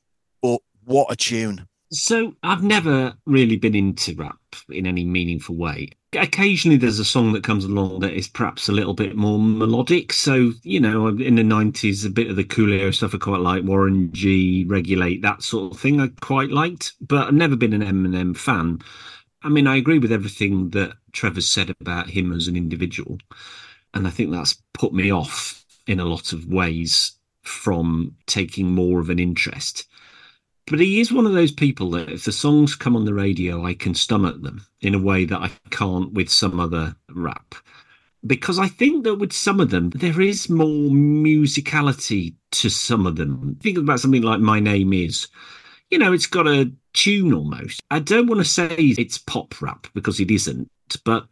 [0.89, 1.67] what a tune.
[1.91, 4.37] So I've never really been into rap
[4.69, 5.89] in any meaningful way.
[6.13, 10.11] Occasionally there's a song that comes along that is perhaps a little bit more melodic.
[10.11, 13.63] So, you know, in the 90s, a bit of the Coolio stuff I quite like,
[13.63, 17.83] Warren G, Regulate, that sort of thing I quite liked, but I've never been an
[17.83, 18.79] Eminem fan.
[19.43, 23.19] I mean, I agree with everything that Trevor's said about him as an individual.
[23.93, 27.13] And I think that's put me off in a lot of ways
[27.43, 29.87] from taking more of an interest.
[30.69, 33.65] But he is one of those people that if the songs come on the radio,
[33.65, 37.55] I can stomach them in a way that I can't with some other rap.
[38.27, 43.15] Because I think that with some of them, there is more musicality to some of
[43.15, 43.57] them.
[43.63, 45.27] Think about something like My Name Is.
[45.89, 47.81] You know, it's got a tune almost.
[47.89, 50.69] I don't want to say it's pop rap because it isn't,
[51.03, 51.27] but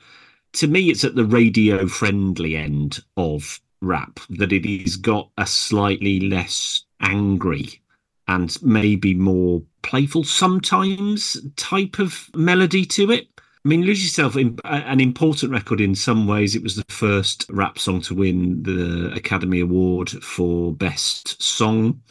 [0.53, 5.45] to me, it's at the radio friendly end of rap that it has got a
[5.45, 7.81] slightly less angry
[8.27, 13.27] and maybe more playful sometimes type of melody to it.
[13.65, 16.55] I mean, Lose Yourself, an important record in some ways.
[16.55, 22.01] It was the first rap song to win the Academy Award for Best Song.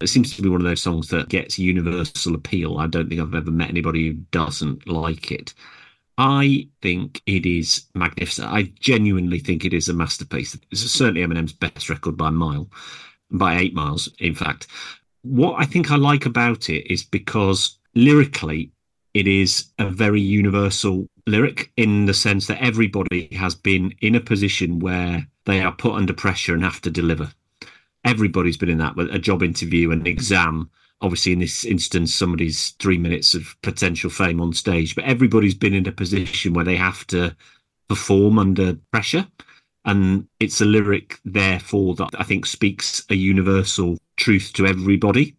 [0.00, 2.78] It seems to be one of those songs that gets universal appeal.
[2.78, 5.54] I don't think I've ever met anybody who doesn't like it.
[6.18, 8.48] I think it is magnificent.
[8.48, 10.58] I genuinely think it is a masterpiece.
[10.70, 12.68] It's certainly Eminem's best record by a mile,
[13.30, 14.66] by eight miles, in fact.
[15.28, 18.70] What I think I like about it is because lyrically,
[19.12, 24.20] it is a very universal lyric in the sense that everybody has been in a
[24.20, 27.30] position where they are put under pressure and have to deliver.
[28.04, 30.70] Everybody's been in that, with a job interview, an exam,
[31.00, 35.74] obviously in this instance somebody's three minutes of potential fame on stage but everybody's been
[35.74, 37.34] in a position where they have to
[37.88, 39.26] perform under pressure
[39.84, 45.36] and it's a lyric therefore that i think speaks a universal truth to everybody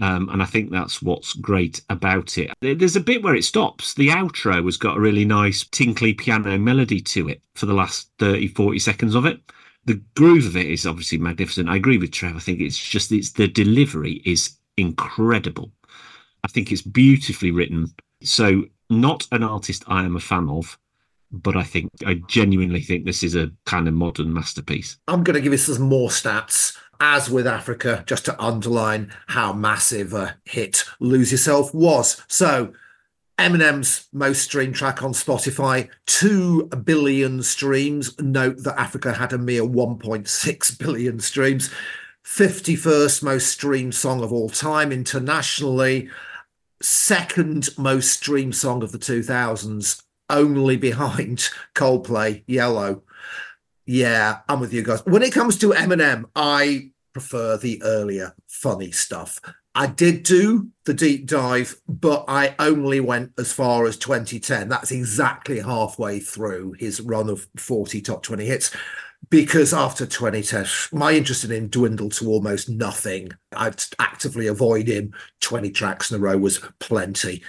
[0.00, 2.50] um, and I think that's what's great about it.
[2.60, 3.94] There's a bit where it stops.
[3.94, 8.10] The outro has got a really nice tinkly piano melody to it for the last
[8.18, 9.40] 30, 40 seconds of it.
[9.84, 11.68] The groove of it is obviously magnificent.
[11.68, 12.34] I agree with Trev.
[12.34, 15.70] I think it's just it's the delivery is incredible.
[16.42, 17.94] I think it's beautifully written.
[18.22, 20.78] So, not an artist I am a fan of,
[21.42, 24.96] but I think I genuinely think this is a kind of modern masterpiece.
[25.08, 29.52] I'm going to give you some more stats, as with Africa, just to underline how
[29.52, 32.22] massive a hit Lose Yourself was.
[32.28, 32.72] So,
[33.38, 38.18] Eminem's most streamed track on Spotify, 2 billion streams.
[38.20, 41.70] Note that Africa had a mere 1.6 billion streams.
[42.24, 46.08] 51st most streamed song of all time internationally,
[46.80, 50.02] second most streamed song of the 2000s,
[50.34, 53.02] only behind Coldplay, Yellow.
[53.86, 55.04] Yeah, I'm with you guys.
[55.04, 59.40] When it comes to Eminem, I prefer the earlier funny stuff.
[59.74, 64.68] I did do the deep dive, but I only went as far as 2010.
[64.68, 68.70] That's exactly halfway through his run of 40 top 20 hits
[69.30, 70.66] because after 2010,
[70.98, 73.32] my interest in him dwindled to almost nothing.
[73.56, 75.12] I'd actively avoid him.
[75.40, 77.42] 20 tracks in a row was plenty.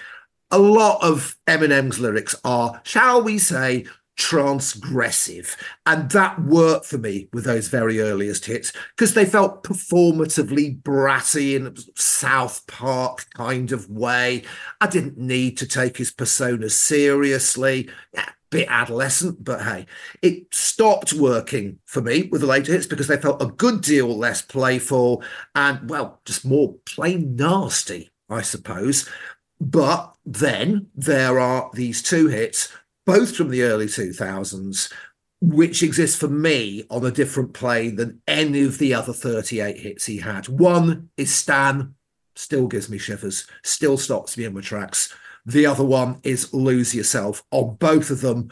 [0.51, 3.85] A lot of Eminem's lyrics are, shall we say,
[4.17, 5.55] transgressive.
[5.85, 11.55] And that worked for me with those very earliest hits because they felt performatively bratty
[11.55, 14.43] in a South Park kind of way.
[14.79, 17.89] I didn't need to take his persona seriously.
[18.13, 19.85] Yeah, bit adolescent, but hey,
[20.21, 24.17] it stopped working for me with the later hits because they felt a good deal
[24.17, 25.23] less playful
[25.55, 29.09] and, well, just more plain nasty, I suppose.
[29.59, 32.71] But then there are these two hits,
[33.05, 34.91] both from the early 2000s,
[35.41, 40.05] which exist for me on a different plane than any of the other 38 hits
[40.05, 40.47] he had.
[40.47, 41.95] One is Stan,
[42.35, 45.13] still gives me shivers, still stops me in my tracks.
[45.45, 47.43] The other one is Lose Yourself.
[47.51, 48.49] On both of them,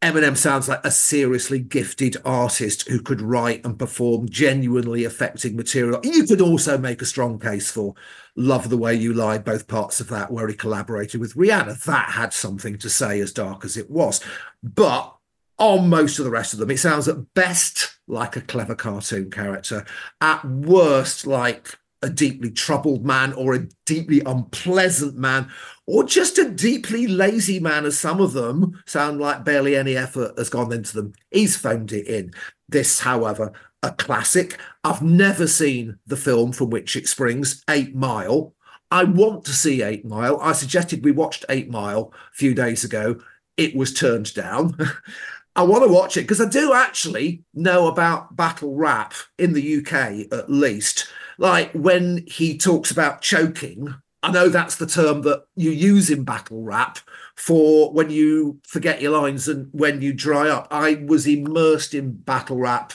[0.00, 6.00] Eminem sounds like a seriously gifted artist who could write and perform genuinely affecting material.
[6.02, 7.94] You could also make a strong case for
[8.36, 11.82] Love the Way You Lie, both parts of that, where he collaborated with Rihanna.
[11.84, 14.20] That had something to say, as dark as it was.
[14.62, 15.14] But
[15.58, 19.30] on most of the rest of them, it sounds at best like a clever cartoon
[19.30, 19.84] character,
[20.20, 25.48] at worst, like a deeply troubled man or a deeply unpleasant man
[25.86, 30.36] or just a deeply lazy man, as some of them sound like barely any effort
[30.36, 31.12] has gone into them.
[31.30, 32.32] He's phoned it in.
[32.68, 33.52] This, however,
[33.82, 34.58] a classic.
[34.84, 38.54] I've never seen the film from which it springs, Eight Mile.
[38.90, 40.38] I want to see Eight Mile.
[40.40, 43.20] I suggested we watched Eight Mile a few days ago.
[43.56, 44.76] It was turned down.
[45.56, 49.78] I want to watch it because I do actually know about battle rap in the
[49.78, 51.08] UK, at least.
[51.38, 53.94] like when he talks about choking.
[54.24, 56.98] I know that's the term that you use in battle rap
[57.34, 60.68] for when you forget your lines and when you dry up.
[60.70, 62.92] I was immersed in battle rap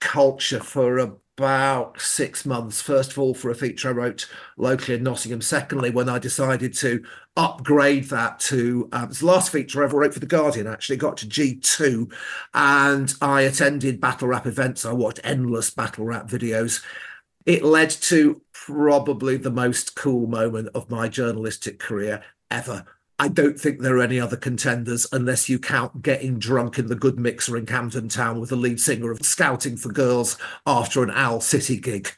[0.00, 2.82] culture for about six months.
[2.82, 5.40] First of all, for a feature I wrote locally in Nottingham.
[5.40, 7.04] Secondly, when I decided to
[7.36, 10.66] upgrade that to um, it's the last feature I ever wrote for the Guardian.
[10.66, 12.10] Actually, got to G two,
[12.52, 14.84] and I attended battle rap events.
[14.84, 16.84] I watched endless battle rap videos.
[17.46, 22.84] It led to probably the most cool moment of my journalistic career ever.
[23.20, 26.94] I don't think there are any other contenders unless you count getting drunk in the
[26.94, 31.10] good mixer in Camden Town with the lead singer of Scouting for Girls after an
[31.10, 32.10] Owl City gig.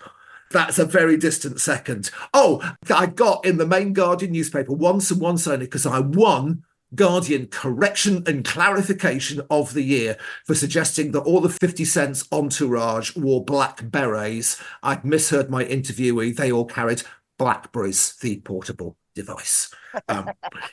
[0.52, 2.12] That's a very distant second.
[2.32, 6.62] Oh, I got in the main Guardian newspaper once and once only because I won
[6.94, 13.16] Guardian correction and clarification of the year for suggesting that all the 50 Cent's entourage
[13.16, 14.62] wore black berets.
[14.84, 16.36] I'd misheard my interviewee.
[16.36, 17.02] They all carried
[17.38, 19.72] Blackberries, the portable device.
[20.08, 20.30] Um,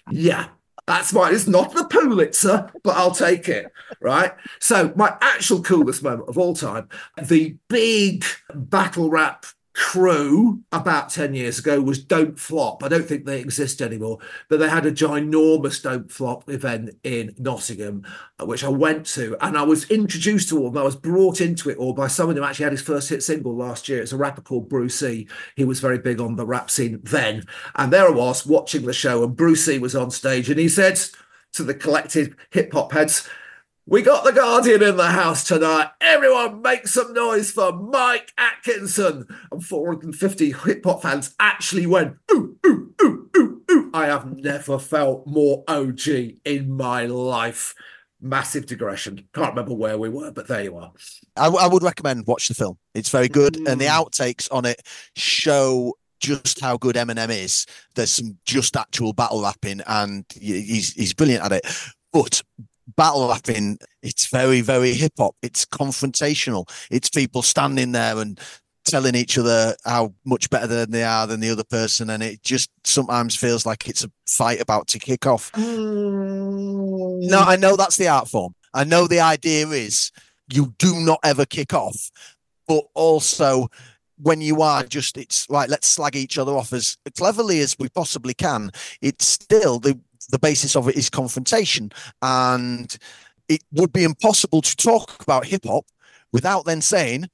[0.09, 0.47] yeah,
[0.87, 3.71] that's why it's not the Pulitzer, but I'll take it.
[4.01, 4.31] Right.
[4.59, 6.89] So, my actual coolest moment of all time,
[7.21, 9.45] the big battle rap
[9.79, 12.83] crew about 10 years ago was Don't Flop.
[12.83, 14.17] I don't think they exist anymore,
[14.49, 18.05] but they had a ginormous Don't Flop event in Nottingham,
[18.39, 21.69] uh, which I went to, and I was introduced to all, I was brought into
[21.69, 24.01] it all by someone who actually had his first hit single last year.
[24.01, 25.29] It's a rapper called Bru-C.
[25.55, 27.45] He was very big on the rap scene then.
[27.75, 30.99] And there I was watching the show, and Bru-C was on stage, and he said
[31.53, 33.29] to the collected hip hop heads,
[33.89, 35.89] we got the Guardian in the house tonight.
[35.99, 39.25] Everyone make some noise for Mike Atkinson.
[39.51, 43.91] And 450 hip hop fans actually went, ooh, ooh, ooh, ooh, ooh.
[43.93, 46.07] I have never felt more OG
[46.45, 47.73] in my life.
[48.21, 49.27] Massive digression.
[49.33, 50.91] Can't remember where we were, but there you are.
[51.35, 52.77] I, w- I would recommend watch the film.
[52.93, 54.05] It's very good, and the Mm.
[54.05, 54.81] outtakes on it
[55.15, 57.65] show just how good Eminem is.
[57.95, 61.65] There's some just actual battle rapping, and he's he's brilliant at it.
[62.11, 62.41] But
[62.95, 65.35] battle rapping, it's very very hip hop.
[65.41, 66.69] It's confrontational.
[66.89, 68.39] It's people standing there and
[68.85, 72.41] telling each other how much better than they are than the other person, and it
[72.43, 75.51] just sometimes feels like it's a fight about to kick off.
[75.53, 77.29] Mm.
[77.29, 78.55] No, I know that's the art form.
[78.73, 80.11] I know the idea is
[80.51, 82.09] you do not ever kick off,
[82.67, 83.69] but also
[84.21, 87.89] when you are just it's right, let's slag each other off as cleverly as we
[87.89, 88.71] possibly can.
[89.01, 91.91] It's still the the basis of it is confrontation,
[92.21, 92.97] and
[93.47, 95.85] it would be impossible to talk about hip hop
[96.31, 97.29] without then saying.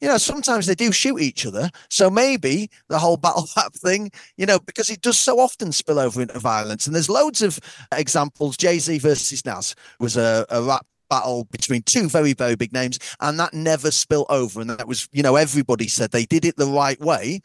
[0.00, 1.70] You know, sometimes they do shoot each other.
[1.88, 6.00] So maybe the whole battle rap thing, you know, because it does so often spill
[6.00, 6.88] over into violence.
[6.88, 7.60] And there's loads of
[7.92, 8.56] examples.
[8.56, 12.98] Jay Z versus Nas was a, a rap battle between two very, very big names,
[13.20, 14.62] and that never spill over.
[14.62, 17.42] And that was, you know, everybody said they did it the right way.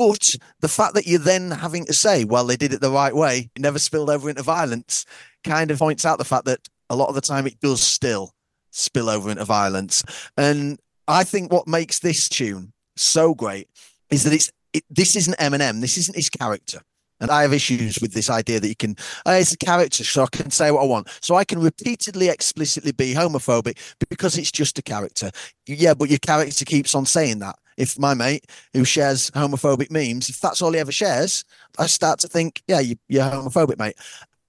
[0.00, 0.30] But
[0.60, 3.50] the fact that you're then having to say, well, they did it the right way,
[3.54, 5.04] it never spilled over into violence,
[5.44, 8.32] kind of points out the fact that a lot of the time it does still
[8.70, 10.02] spill over into violence.
[10.38, 13.68] And I think what makes this tune so great
[14.08, 16.80] is that it's it, this isn't Eminem, this isn't his character.
[17.20, 18.96] And I have issues with this idea that you can,
[19.26, 21.08] uh, oh, it's a character, so I can say what I want.
[21.20, 23.76] So I can repeatedly, explicitly be homophobic
[24.08, 25.30] because it's just a character.
[25.66, 27.58] Yeah, but your character keeps on saying that.
[27.80, 31.44] If my mate who shares homophobic memes, if that's all he ever shares,
[31.78, 33.96] I start to think, yeah, you, you're homophobic, mate.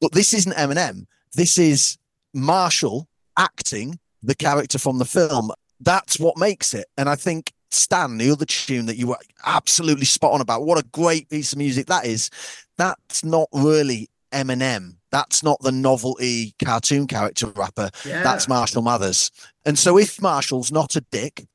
[0.02, 1.06] But this isn't Eminem.
[1.34, 1.98] This is
[2.34, 3.08] Marshall
[3.38, 5.52] acting the character from the film.
[5.80, 6.88] That's what makes it.
[6.98, 10.78] And I think Stan, the other tune that you were absolutely spot on about, what
[10.78, 12.30] a great piece of music that is.
[12.78, 14.98] That's not really Eminem.
[15.12, 17.90] That's not the novelty cartoon character rapper.
[18.06, 18.24] Yeah.
[18.24, 19.32] That's Marshall Mathers.
[19.66, 21.46] And so if Marshall's not a dick,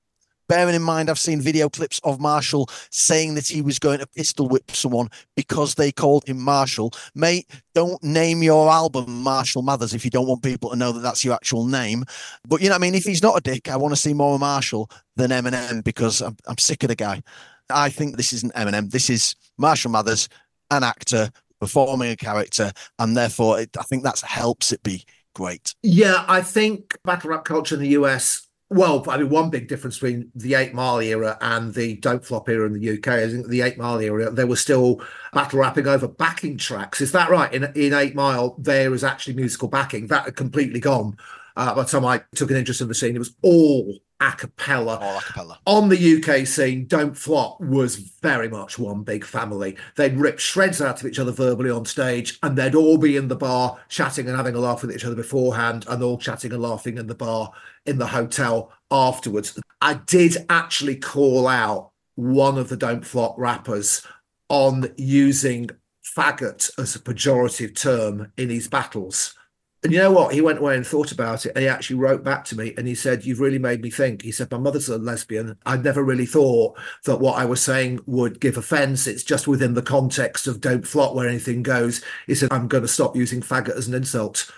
[0.48, 4.06] bearing in mind I've seen video clips of Marshall saying that he was going to
[4.06, 6.92] pistol whip someone because they called him Marshall.
[7.14, 11.00] Mate, don't name your album Marshall Mathers if you don't want people to know that
[11.00, 12.04] that's your actual name.
[12.46, 12.94] But you know I mean?
[12.94, 16.20] If he's not a dick, I want to see more of Marshall than Eminem because
[16.20, 17.22] I'm, I'm sick of the guy.
[17.70, 18.90] I think this isn't Eminem.
[18.90, 20.28] This is Marshall Mathers,
[20.70, 21.30] an actor
[21.60, 25.74] performing a character, and therefore it, I think that helps it be great.
[25.82, 28.45] Yeah, I think battle rap culture in the US.
[28.68, 32.48] Well, I mean, one big difference between the Eight Mile era and the Don't Flop
[32.48, 35.00] era in the UK is the Eight Mile era, there was still
[35.32, 37.00] battle rapping over backing tracks.
[37.00, 37.52] Is that right?
[37.52, 41.16] In in Eight Mile, there is actually musical backing that had completely gone.
[41.56, 44.32] Uh, by the time I took an interest in the scene, it was all a
[44.32, 45.58] cappella All a cappella.
[45.66, 49.76] on the UK scene, Don't Flop was very much one big family.
[49.96, 53.28] They'd rip shreds out of each other verbally on stage, and they'd all be in
[53.28, 56.62] the bar chatting and having a laugh with each other beforehand, and all chatting and
[56.62, 57.52] laughing in the bar
[57.84, 59.58] in the hotel afterwards.
[59.80, 64.06] I did actually call out one of the Don't Flop rappers
[64.48, 65.68] on using
[66.16, 69.34] faggot as a pejorative term in his battles.
[69.86, 70.34] And you know what?
[70.34, 71.52] He went away and thought about it.
[71.54, 74.22] And he actually wrote back to me and he said, You've really made me think.
[74.22, 75.56] He said, My mother's a lesbian.
[75.64, 79.06] I'd never really thought that what I was saying would give offense.
[79.06, 82.02] It's just within the context of don't flop where anything goes.
[82.26, 84.52] He said, I'm going to stop using faggot as an insult.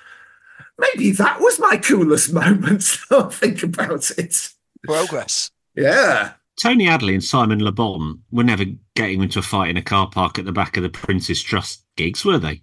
[0.79, 2.83] Maybe that was my coolest moment.
[2.83, 4.49] So think about it.
[4.83, 5.51] Progress.
[5.77, 6.33] Yeah.
[6.59, 8.65] Tony Hadley and Simon Le Bon were never
[8.97, 11.85] getting into a fight in a car park at the back of the Prince's Trust
[11.99, 12.63] gigs, were they?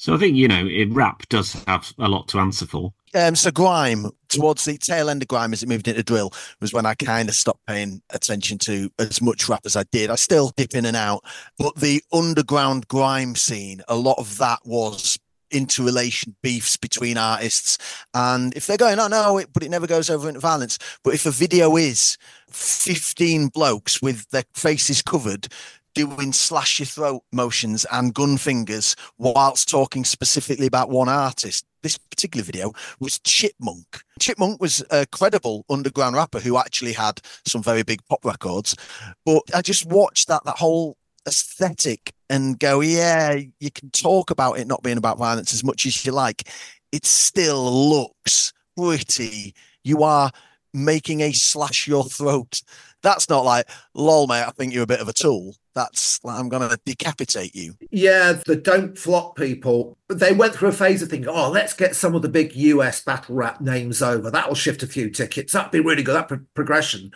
[0.00, 2.94] So I think, you know, it, rap does have a lot to answer for.
[3.14, 6.72] Um, so grime towards the tail end of grime as it moved into drill was
[6.72, 10.08] when I kind of stopped paying attention to as much rap as I did.
[10.08, 11.22] I still dip in and out,
[11.58, 15.18] but the underground grime scene, a lot of that was
[15.50, 17.76] interrelation beefs between artists.
[18.14, 20.78] And if they're going, oh no, it, but it never goes over into violence.
[21.04, 22.16] But if a video is
[22.48, 25.48] 15 blokes with their faces covered
[25.94, 31.64] doing slash your throat motions and gun fingers whilst talking specifically about one artist.
[31.82, 34.02] This particular video was Chipmunk.
[34.18, 38.76] Chipmunk was a credible underground rapper who actually had some very big pop records.
[39.24, 44.58] But I just watched that that whole aesthetic and go, yeah, you can talk about
[44.58, 46.48] it not being about violence as much as you like.
[46.92, 49.54] It still looks pretty.
[49.84, 50.30] You are
[50.72, 52.62] making a slash your throat.
[53.02, 55.54] That's not like, lol, mate, I think you're a bit of a tool.
[55.74, 57.74] That's like, I'm going to decapitate you.
[57.90, 61.96] Yeah, the don't flop people, they went through a phase of thinking, oh, let's get
[61.96, 64.30] some of the big US battle rap names over.
[64.30, 65.52] That'll shift a few tickets.
[65.52, 67.12] That'd be really good, that pro- progression.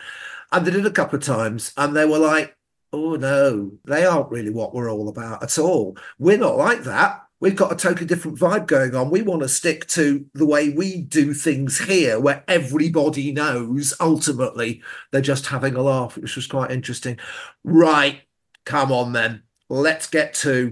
[0.51, 2.55] And they did a couple of times, and they were like,
[2.93, 5.97] oh no, they aren't really what we're all about at all.
[6.17, 7.24] We're not like that.
[7.41, 9.09] We've got a totally different vibe going on.
[9.09, 14.81] We want to stick to the way we do things here, where everybody knows ultimately
[15.11, 17.19] they're just having a laugh, which was quite interesting.
[17.63, 18.21] Right,
[18.65, 19.43] come on then.
[19.67, 20.71] Let's get to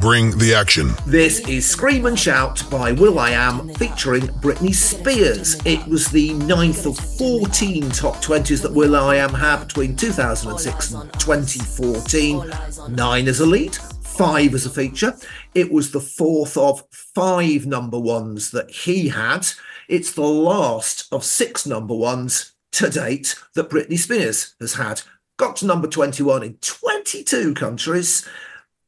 [0.00, 0.94] Bring the action.
[1.04, 5.60] This is Scream and Shout by will.i.am featuring Britney Spears.
[5.66, 12.50] It was the ninth of 14 top 20s that will.i.am had between 2006 and 2014.
[12.88, 15.14] Nine as a lead, five as a feature.
[15.54, 19.48] It was the fourth of five number ones that he had.
[19.86, 25.02] It's the last of six number ones to date that Britney Spears has had.
[25.36, 28.26] Got to number 21 in 22 countries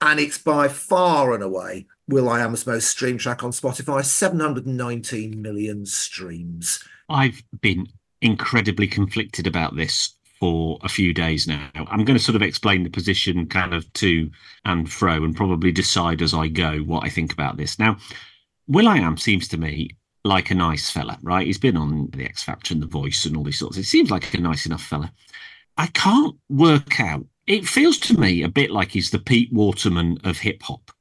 [0.02, 6.84] and it's by far and away will.i.am's most streamed track on Spotify, 719 million streams.
[7.08, 7.86] I've been
[8.20, 11.70] incredibly conflicted about this for a few days now.
[11.74, 14.28] I'm going to sort of explain the position kind of to
[14.64, 17.78] and fro and probably decide as I go what I think about this.
[17.78, 17.96] Now,
[18.66, 19.90] will.i.am seems to me
[20.24, 21.46] like a nice fella, right?
[21.46, 23.76] He's been on The X Factor and The Voice and all these sorts.
[23.76, 25.12] It seems like a nice enough fella.
[25.76, 27.24] I can't work out.
[27.46, 30.92] It feels to me a bit like he's the Pete Waterman of hip hop,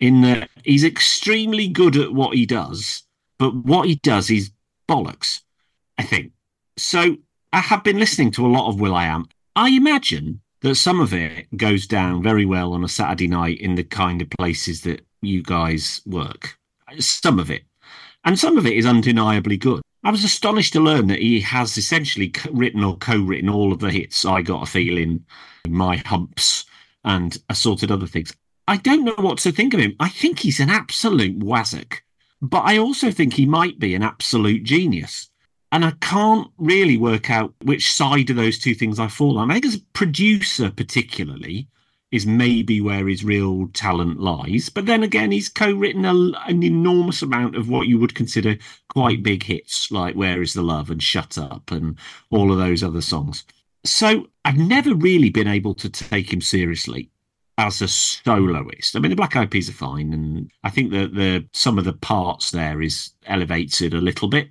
[0.00, 3.04] in that he's extremely good at what he does,
[3.38, 4.50] but what he does is
[4.88, 5.40] bollocks,
[5.96, 6.32] I think.
[6.76, 7.16] So
[7.52, 9.26] I have been listening to a lot of will.i.am.
[9.56, 13.74] I imagine that some of it goes down very well on a Saturday night in
[13.74, 16.58] the kind of places that you guys work.
[16.98, 17.62] Some of it.
[18.24, 19.82] And some of it is undeniably good.
[20.04, 23.90] I was astonished to learn that he has essentially written or co-written all of the
[23.90, 24.24] hits.
[24.24, 25.24] I got a feeling,
[25.72, 26.64] my humps,
[27.04, 28.34] and assorted other things.
[28.66, 29.94] I don't know what to think of him.
[30.00, 32.00] I think he's an absolute wazzock,
[32.42, 35.30] but I also think he might be an absolute genius.
[35.70, 39.50] And I can't really work out which side of those two things I fall on.
[39.50, 41.68] I think as a producer, particularly,
[42.10, 44.70] is maybe where his real talent lies.
[44.70, 48.56] But then again, he's co-written an enormous amount of what you would consider
[48.88, 51.98] quite big hits, like "Where Is the Love" and "Shut Up" and
[52.30, 53.44] all of those other songs.
[53.90, 57.10] So I've never really been able to take him seriously
[57.56, 58.94] as a soloist.
[58.94, 61.84] I mean, the Black Eyed Peas are fine, and I think that the some of
[61.84, 64.50] the parts there is elevates it a little bit.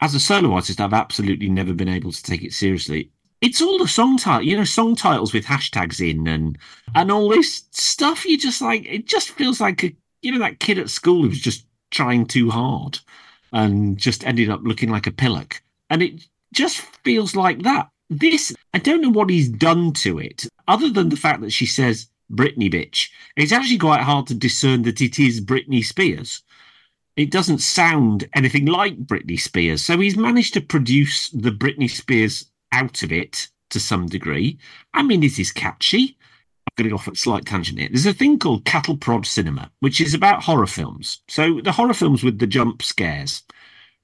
[0.00, 3.12] As a solo artist, I've absolutely never been able to take it seriously
[3.42, 6.56] it's all the song title, you know, song titles with hashtags in and
[6.94, 8.24] and all this stuff.
[8.24, 11.40] You just like it just feels like a you know that kid at school who's
[11.40, 13.00] just trying too hard
[13.52, 15.60] and just ended up looking like a pillock.
[15.90, 16.22] And it
[16.54, 17.88] just feels like that.
[18.08, 21.66] This I don't know what he's done to it, other than the fact that she
[21.66, 23.08] says Britney bitch.
[23.36, 26.42] It's actually quite hard to discern that it is Britney Spears.
[27.16, 29.82] It doesn't sound anything like Britney Spears.
[29.82, 34.58] So he's managed to produce the Britney Spears out of it to some degree.
[34.94, 36.16] I mean, it is catchy.
[36.66, 37.88] I'm getting off at slight tangent here.
[37.90, 41.20] There's a thing called cattle prod cinema, which is about horror films.
[41.28, 43.42] So the horror films with the jump scares,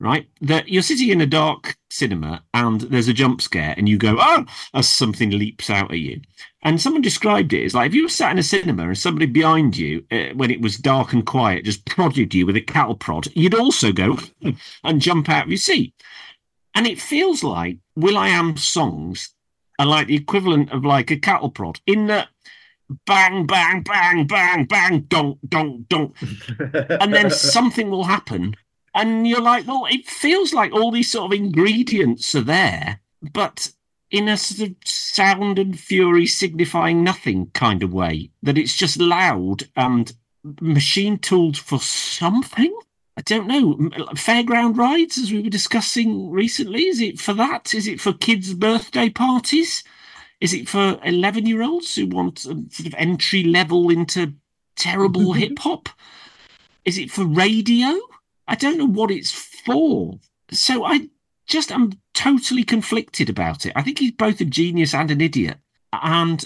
[0.01, 0.29] right?
[0.41, 4.17] That you're sitting in a dark cinema and there's a jump scare and you go,
[4.19, 4.45] oh,
[4.75, 6.21] as something leaps out at you.
[6.63, 9.27] And someone described it as like if you were sat in a cinema and somebody
[9.27, 12.95] behind you, uh, when it was dark and quiet, just prodded you with a cattle
[12.97, 14.19] prod, you'd also go
[14.85, 15.95] and jump out of your seat.
[16.75, 19.35] And it feels like will.i.am songs
[19.79, 22.29] are like the equivalent of like a cattle prod in that
[23.07, 26.15] bang, bang, bang, bang, bang, donk, donk, donk.
[27.01, 28.55] and then something will happen.
[28.95, 33.01] And you're like, well, it feels like all these sort of ingredients are there,
[33.33, 33.71] but
[34.11, 38.99] in a sort of sound and fury signifying nothing kind of way, that it's just
[38.99, 40.13] loud and
[40.61, 42.75] machine tooled for something.
[43.17, 43.75] I don't know.
[44.15, 47.75] Fairground rides, as we were discussing recently, is it for that?
[47.75, 49.83] Is it for kids' birthday parties?
[50.41, 54.35] Is it for 11 year olds who want a sort of entry level into
[54.77, 55.89] terrible hip hop?
[56.85, 57.99] Is it for radio?
[58.49, 60.19] I don't know what it's for.
[60.51, 61.09] So I
[61.47, 63.73] just am totally conflicted about it.
[63.77, 65.59] I think he's both a genius and an idiot.
[65.93, 66.45] And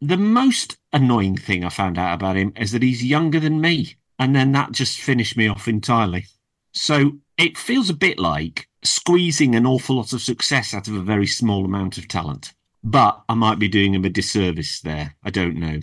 [0.00, 3.96] the most annoying thing I found out about him is that he's younger than me.
[4.18, 6.26] And then that just finished me off entirely.
[6.72, 11.00] So it feels a bit like squeezing an awful lot of success out of a
[11.00, 12.54] very small amount of talent.
[12.82, 15.14] But I might be doing him a disservice there.
[15.22, 15.80] I don't know.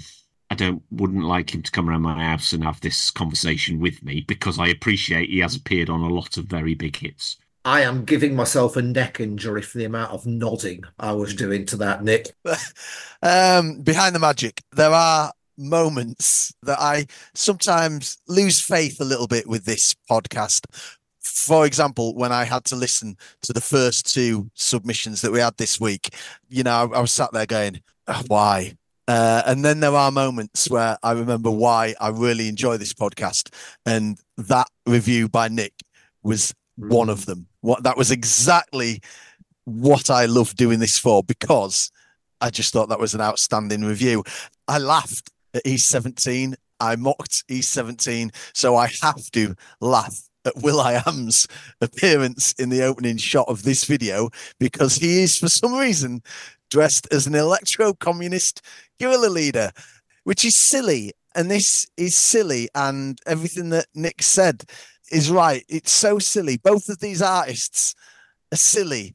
[0.49, 4.01] I don't wouldn't like him to come around my house and have this conversation with
[4.03, 7.37] me because I appreciate he has appeared on a lot of very big hits.
[7.65, 11.65] I am giving myself a neck injury for the amount of nodding I was doing
[11.67, 12.33] to that, Nick.
[13.21, 17.05] um, behind the magic, there are moments that I
[17.35, 20.65] sometimes lose faith a little bit with this podcast.
[21.19, 25.57] For example, when I had to listen to the first two submissions that we had
[25.57, 26.15] this week,
[26.47, 28.78] you know, I, I was sat there going, "Ah, why?
[29.09, 33.51] Uh, and then there are moments where I remember why I really enjoy this podcast.
[33.83, 35.73] And that review by Nick
[36.21, 37.47] was one of them.
[37.61, 39.01] What that was exactly
[39.65, 41.91] what I love doing this for because
[42.39, 44.23] I just thought that was an outstanding review.
[44.67, 46.55] I laughed at East 17.
[46.79, 48.31] I mocked East 17.
[48.53, 51.47] So I have to laugh at will.i.am's
[51.81, 54.29] appearance in the opening shot of this video
[54.59, 56.21] because he is, for some reason,
[56.69, 58.61] dressed as an electro communist
[58.99, 59.71] guerrilla leader,
[60.23, 61.13] which is silly.
[61.35, 62.69] And this is silly.
[62.75, 64.63] And everything that Nick said
[65.11, 65.63] is right.
[65.69, 66.57] It's so silly.
[66.57, 67.95] Both of these artists
[68.51, 69.13] are silly,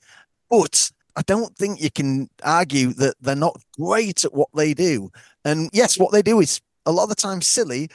[0.51, 5.11] but I don't think you can argue that they're not great at what they do.
[5.45, 7.89] And yes, what they do is a lot of the time silly,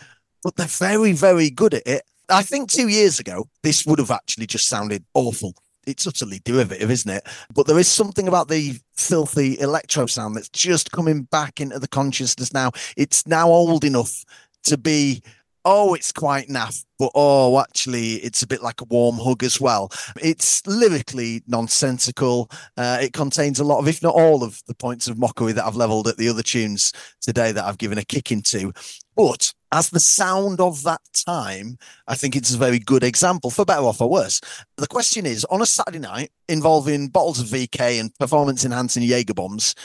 [0.43, 2.03] but they're very, very good at it.
[2.29, 5.53] I think two years ago, this would have actually just sounded awful.
[5.87, 7.27] It's utterly derivative, isn't it?
[7.53, 11.87] But there is something about the filthy electro sound that's just coming back into the
[11.87, 12.71] consciousness now.
[12.97, 14.23] It's now old enough
[14.63, 15.21] to be
[15.65, 19.59] oh, it's quite naff, but oh, actually, it's a bit like a warm hug as
[19.59, 19.91] well.
[20.21, 22.49] It's lyrically nonsensical.
[22.77, 25.65] Uh, it contains a lot of, if not all, of the points of mockery that
[25.65, 28.71] I've leveled at the other tunes today that I've given a kick into.
[29.15, 31.77] But as the sound of that time,
[32.07, 34.41] I think it's a very good example, for better or for worse.
[34.77, 39.33] The question is on a Saturday night involving bottles of VK and performance enhancing Jaeger
[39.33, 39.75] bombs,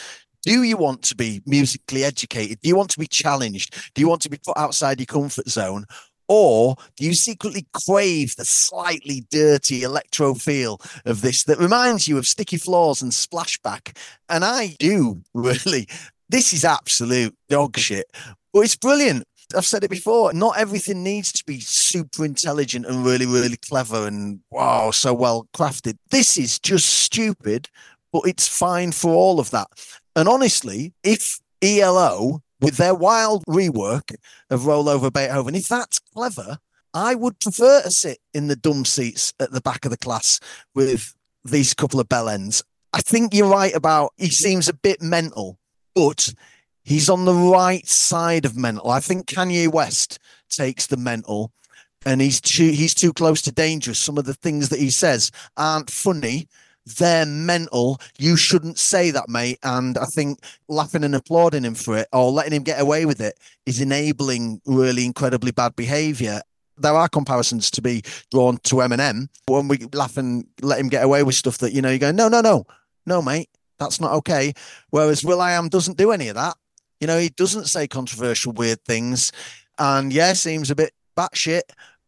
[0.42, 2.60] do you want to be musically educated?
[2.60, 3.74] Do you want to be challenged?
[3.94, 5.86] Do you want to be put outside your comfort zone?
[6.28, 12.18] Or do you secretly crave the slightly dirty electro feel of this that reminds you
[12.18, 13.96] of sticky floors and splashback?
[14.28, 15.88] And I do really.
[16.30, 18.06] This is absolute dog shit,
[18.52, 19.24] but it's brilliant.
[19.56, 20.32] I've said it before.
[20.32, 25.48] Not everything needs to be super intelligent and really, really clever and wow, so well
[25.54, 25.98] crafted.
[26.10, 27.68] This is just stupid,
[28.12, 29.68] but it's fine for all of that.
[30.16, 34.14] And honestly, if ELO, with their wild rework
[34.50, 36.58] of Rollover Beethoven, if that's clever,
[36.94, 40.38] I would prefer to sit in the dumb seats at the back of the class
[40.74, 41.14] with
[41.44, 42.62] these couple of bell ends.
[42.92, 45.58] I think you're right about he seems a bit mental,
[45.94, 46.32] but
[46.84, 48.90] he's on the right side of mental.
[48.90, 51.52] I think Kanye West takes the mental
[52.06, 53.98] and he's too he's too close to dangerous.
[53.98, 56.48] Some of the things that he says aren't funny.
[56.98, 57.98] They're mental.
[58.18, 59.58] You shouldn't say that, mate.
[59.62, 63.22] And I think laughing and applauding him for it or letting him get away with
[63.22, 66.42] it is enabling really incredibly bad behavior.
[66.76, 71.04] There are comparisons to be drawn to Eminem when we laugh and let him get
[71.04, 72.66] away with stuff that, you know, you go, no, no, no,
[73.06, 73.48] no, mate,
[73.78, 74.52] that's not okay.
[74.90, 76.54] Whereas will.i.am doesn't do any of that.
[77.00, 79.32] You know, he doesn't say controversial, weird things.
[79.78, 81.62] And yeah, seems a bit batshit,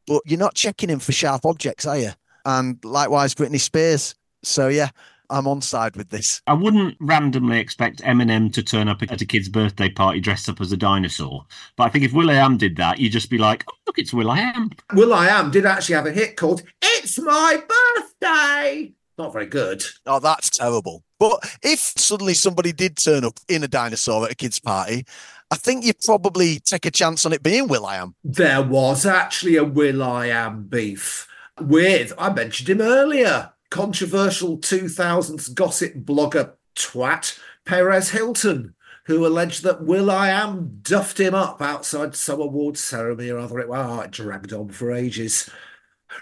[0.06, 2.10] but you're not checking him for sharp objects, are you?
[2.44, 4.14] And likewise, Britney Spears.
[4.42, 4.90] So yeah,
[5.30, 6.40] I'm on side with this.
[6.46, 10.60] I wouldn't randomly expect Eminem to turn up at a kid's birthday party dressed up
[10.60, 11.44] as a dinosaur.
[11.76, 14.70] But I think if will.i.am did that, you'd just be like, oh, look, it's will.i.am.
[14.94, 18.92] Will I Am did actually have a hit called It's My Birthday.
[19.18, 19.82] Not very good.
[20.04, 21.02] Oh, that's terrible.
[21.18, 25.06] But if suddenly somebody did turn up in a dinosaur at a kid's party,
[25.50, 28.14] I think you'd probably take a chance on it being will.i.am.
[28.24, 31.28] There was actually a will.i.am beef
[31.60, 38.74] with, I mentioned him earlier, controversial 2000s gossip blogger twat Perez Hilton,
[39.04, 43.60] who alleged that will.i.am duffed him up outside some awards ceremony or other.
[43.60, 45.48] It, well, it dragged on for ages.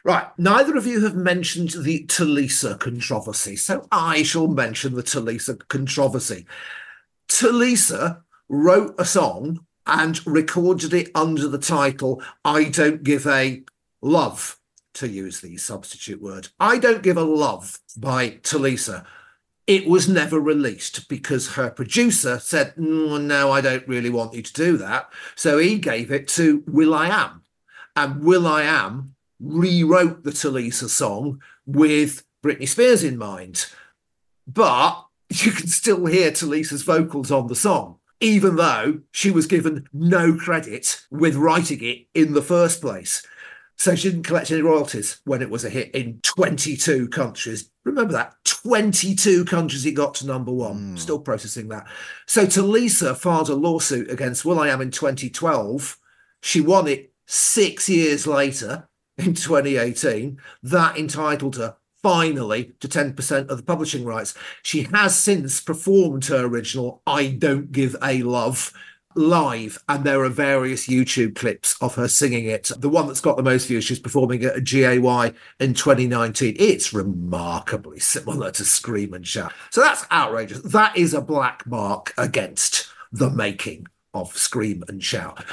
[0.02, 5.66] Right, neither of you have mentioned the Tulisa controversy, so I shall mention the Tulisa
[5.68, 6.46] controversy.
[7.28, 13.62] Tulisa wrote a song and recorded it under the title I Don't Give a
[14.00, 14.58] Love,
[14.94, 16.48] to use the substitute word.
[16.60, 19.04] I Don't Give a Love by Tulisa.
[19.66, 24.42] It was never released because her producer said, "Mm, No, I don't really want you
[24.42, 25.10] to do that.
[25.36, 27.42] So he gave it to will.i.am.
[27.96, 33.66] And will.i.am rewrote the Tulisa song with Britney Spears in mind.
[34.46, 39.88] But you can still hear Tulisa's vocals on the song, even though she was given
[39.92, 43.26] no credit with writing it in the first place.
[43.76, 47.70] So she didn't collect any royalties when it was a hit in 22 countries.
[47.82, 50.90] Remember that 22 countries it got to number one.
[50.90, 50.96] Hmm.
[50.96, 51.86] Still processing that.
[52.26, 55.98] So Tulisa filed a lawsuit against will.i.am in 2012.
[56.40, 58.88] She won it six years later
[59.18, 60.38] in 2018.
[60.62, 64.34] That entitled her finally to 10% of the publishing rights.
[64.62, 68.72] She has since performed her original I Don't Give a Love
[69.16, 72.70] live, and there are various YouTube clips of her singing it.
[72.76, 76.56] The one that's got the most views, she's performing at G-A-Y in 2019.
[76.58, 79.52] It's remarkably similar to Scream and Shout.
[79.70, 80.60] So that's outrageous.
[80.60, 85.44] That is a black mark against the making of Scream and Shout.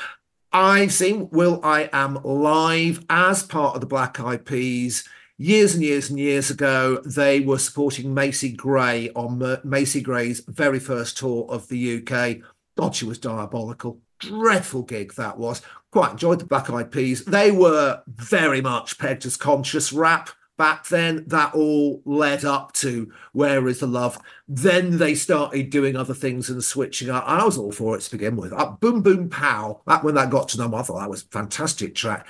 [0.53, 5.07] I've seen will.i.am live as part of the Black Eyed Peas
[5.37, 7.01] years and years and years ago.
[7.05, 12.39] They were supporting Macy Gray on Mer- Macy Gray's very first tour of the UK.
[12.77, 14.01] God, she was diabolical.
[14.19, 15.61] Dreadful gig that was.
[15.89, 17.23] Quite enjoyed the Black Eyed Peas.
[17.23, 21.23] They were very much pegged as conscious rap back then.
[21.25, 24.19] That all led up to Where Is the Love.
[24.47, 27.23] Then they started doing other things and switching up.
[27.25, 28.53] I was all for it to begin with.
[28.53, 29.81] Uh, Boom Boom Pow.
[29.87, 32.27] That when that got to number, I thought that was fantastic track,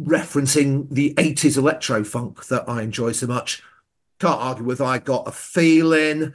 [0.00, 3.62] referencing the 80s electro funk that I enjoy so much.
[4.18, 6.32] Can't argue with I Got a Feeling.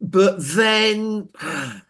[0.00, 1.28] But then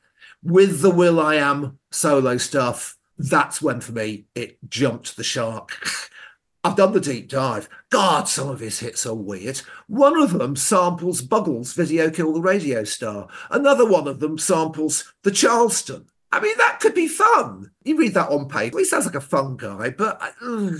[0.42, 5.86] with the will.i.am solo stuff, that's when for me it jumped the shark.
[6.64, 7.68] I've done the deep dive.
[7.90, 9.62] God, some of his hits are weird.
[9.86, 13.28] One of them samples Buggles' video Kill the Radio Star.
[13.51, 16.06] Another one of them samples the Charleston.
[16.32, 17.70] I mean, that could be fun.
[17.85, 18.78] You read that on paper.
[18.78, 20.76] He sounds like a fun guy, but uh, I,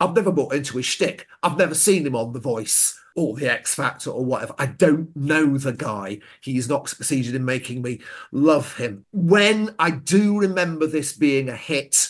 [0.00, 1.26] I've never bought into his shtick.
[1.42, 4.54] I've never seen him on The Voice or The X Factor or whatever.
[4.58, 6.20] I don't know the guy.
[6.40, 8.00] He's not succeeded in making me
[8.32, 9.04] love him.
[9.12, 12.08] When I do remember this being a hit,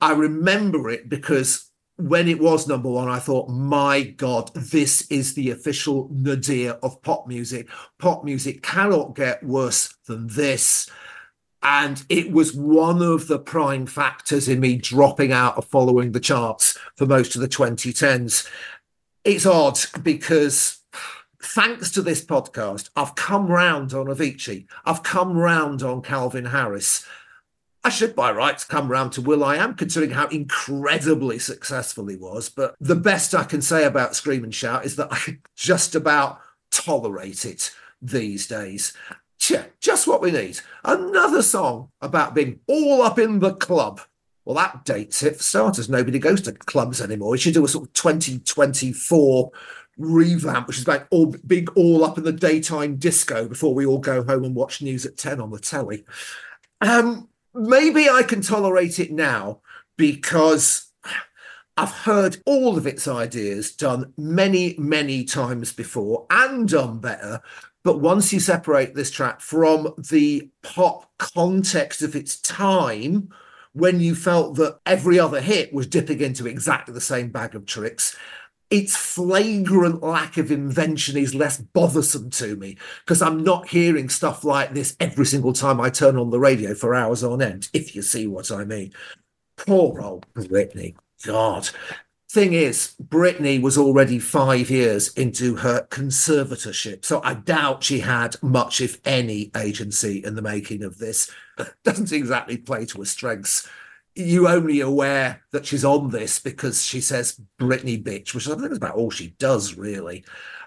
[0.00, 1.69] I remember it because
[2.08, 7.02] when it was number one, I thought, my God, this is the official nadir of
[7.02, 7.68] pop music.
[7.98, 10.90] Pop music cannot get worse than this.
[11.62, 16.20] And it was one of the prime factors in me dropping out of following the
[16.20, 18.48] charts for most of the 2010s.
[19.24, 20.78] It's odd because
[21.42, 27.04] thanks to this podcast, I've come round on Avicii, I've come round on Calvin Harris.
[27.82, 32.50] I should by rights come round to will.i.am, considering how incredibly successful he was.
[32.50, 36.40] But the best I can say about Scream and Shout is that I just about
[36.70, 37.70] tolerate it
[38.02, 38.92] these days.
[39.80, 40.60] Just what we need.
[40.84, 44.00] Another song about being all up in the club.
[44.44, 45.88] Well, that dates it for starters.
[45.88, 47.30] Nobody goes to clubs anymore.
[47.30, 49.50] We should do a sort of 2024
[49.96, 53.98] revamp, which is about all being all up in the daytime disco before we all
[53.98, 56.04] go home and watch news at 10 on the telly.
[56.80, 59.60] Um, maybe I can tolerate it now
[59.96, 60.90] because
[61.76, 67.40] I've heard all of its ideas done many, many times before and done better.
[67.82, 73.30] But once you separate this track from the pop context of its time,
[73.72, 77.66] when you felt that every other hit was dipping into exactly the same bag of
[77.66, 78.16] tricks,
[78.70, 84.44] its flagrant lack of invention is less bothersome to me because I'm not hearing stuff
[84.44, 87.96] like this every single time I turn on the radio for hours on end, if
[87.96, 88.92] you see what I mean.
[89.56, 90.94] Poor old Britney.
[91.24, 91.68] God.
[92.30, 98.36] Thing is, Britney was already five years into her conservatorship, so I doubt she had
[98.40, 101.28] much, if any, agency in the making of this.
[101.84, 103.68] Doesn't exactly play to her strengths.
[104.14, 108.72] You only aware that she's on this because she says Britney bitch, which I think
[108.72, 110.24] is about all she does, really.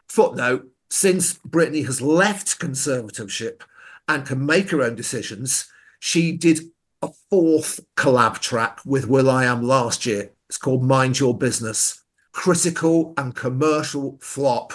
[0.08, 3.62] Footnote since Britney has left conservatorship
[4.08, 5.68] and can make her own decisions,
[6.00, 6.60] she did
[7.02, 10.32] a fourth collab track with will.i.am last year.
[10.48, 12.04] It's called Mind Your Business.
[12.32, 14.74] Critical and commercial flop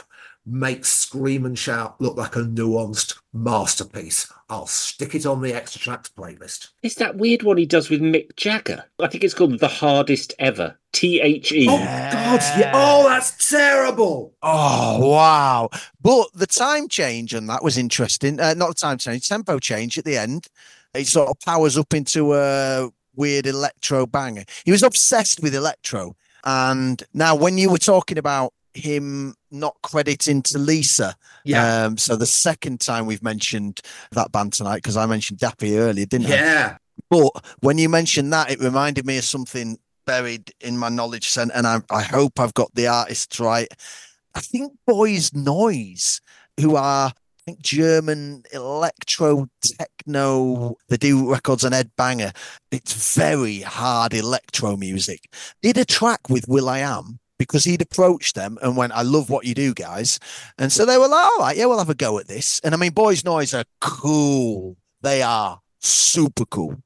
[0.49, 4.33] makes Scream and Shout look like a nuanced masterpiece.
[4.49, 6.69] I'll stick it on the extra tracks playlist.
[6.83, 8.85] It's that weird one he does with Mick Jagger.
[8.99, 10.79] I think it's called The Hardest Ever.
[10.93, 11.67] T H E.
[11.69, 12.41] Oh, God.
[12.59, 12.73] Yeah.
[12.75, 14.35] Oh, that's terrible.
[14.43, 15.69] Oh wow!
[16.01, 18.41] But the time change on that was interesting.
[18.41, 20.47] Uh, not the time change, tempo change at the end.
[20.95, 24.45] It sort of powers up into a weird electro banger.
[24.65, 30.43] He was obsessed with electro, and now when you were talking about him not crediting
[30.43, 31.15] Tulisa,
[31.45, 31.85] Yeah.
[31.85, 33.81] Um, so the second time we've mentioned
[34.13, 36.35] that band tonight because I mentioned Dappy earlier, didn't I?
[36.35, 36.77] yeah.
[37.11, 37.31] But
[37.61, 41.67] when you mentioned that, it reminded me of something buried in my knowledge center, and
[41.67, 43.69] I, I hope I've got the artists right.
[44.35, 46.21] I think Boys Noize,
[46.61, 52.33] who are I think German electro techno, they do records on Ed Banger.
[52.71, 55.33] It's very hard electro music.
[55.63, 59.55] Did a track with will.i.am because he'd approached them and went, I love what you
[59.55, 60.19] do, guys.
[60.59, 62.61] And so they were like, all right, yeah, we'll have a go at this.
[62.65, 64.77] And I mean, Boys Noize are cool.
[65.03, 66.83] They are super cool.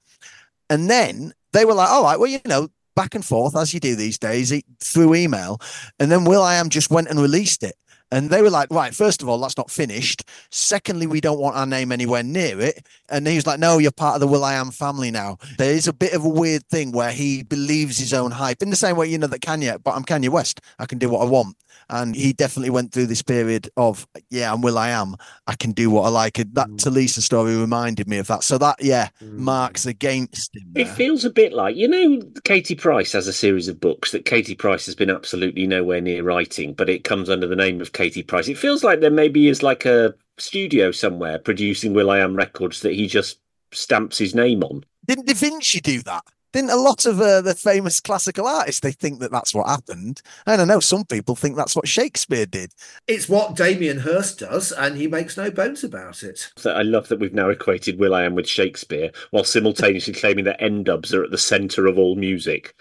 [0.69, 3.81] And then they were like, all right, well, you know, back and forth as you
[3.81, 5.61] do these days through email.
[5.99, 7.75] And then will.i.am just went and released it.
[8.13, 10.25] And they were like, right, first of all, that's not finished.
[10.51, 12.87] Secondly, we don't want our name anywhere near it.
[13.09, 15.39] And he was like, no, you're part of the will.i.am family now.
[15.57, 18.69] There is a bit of a weird thing where he believes his own hype in
[18.69, 20.61] the same way, you know, that Kanye, but I'm Kanye West.
[20.79, 21.57] I can do what I want.
[21.93, 25.15] And he definitely went through this period of, yeah, I'm will.i.am.
[25.47, 26.39] I can do what I like.
[26.39, 26.77] And that mm.
[26.79, 28.43] Tulisa story reminded me of that.
[28.43, 29.37] So that, yeah, mm.
[29.37, 30.73] marks against him.
[30.75, 34.25] It feels a bit like, you know, Katie Price has a series of books that
[34.25, 37.93] Katie Price has been absolutely nowhere near writing, but it comes under the name of
[37.93, 38.49] Katie Price.
[38.49, 43.07] It feels like there maybe is like a studio somewhere producing will.i.am records that he
[43.07, 43.39] just
[43.71, 44.83] stamps his name on.
[45.07, 46.25] Didn't Da Vinci do that?
[46.53, 50.21] Didn't a lot of uh, the famous classical artists they think that that's what happened?
[50.47, 50.81] And I know.
[50.81, 52.73] Some people think that's what Shakespeare did.
[53.07, 56.51] It's what Damien Hirst does, and he makes no bones about it.
[56.57, 61.15] So I love that we've now equated will.i.am with Shakespeare while simultaneously claiming that N-Dubz
[61.15, 62.75] are at the centre of all music.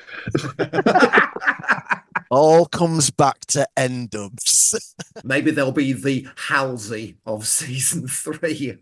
[2.32, 4.96] All comes back to N dubs.
[5.26, 8.78] Maybe they'll be the Halsey of season three.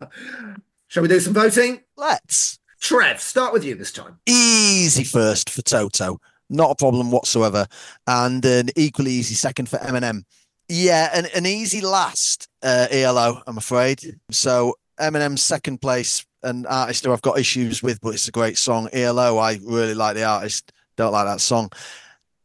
[0.87, 1.81] Shall we do some voting?
[1.97, 4.19] Let's Trev, start with you this time.
[4.25, 6.19] easy first for Toto,
[6.49, 7.67] not a problem whatsoever,
[8.07, 10.23] and an equally easy second for Eminem.
[10.69, 14.19] Yeah, an, an easy last uh, ELO, I'm afraid.
[14.31, 18.57] So Eminem's second place, an artist who I've got issues with, but it's a great
[18.57, 18.87] song.
[18.93, 21.71] ELO, I really like the artist, don't like that song.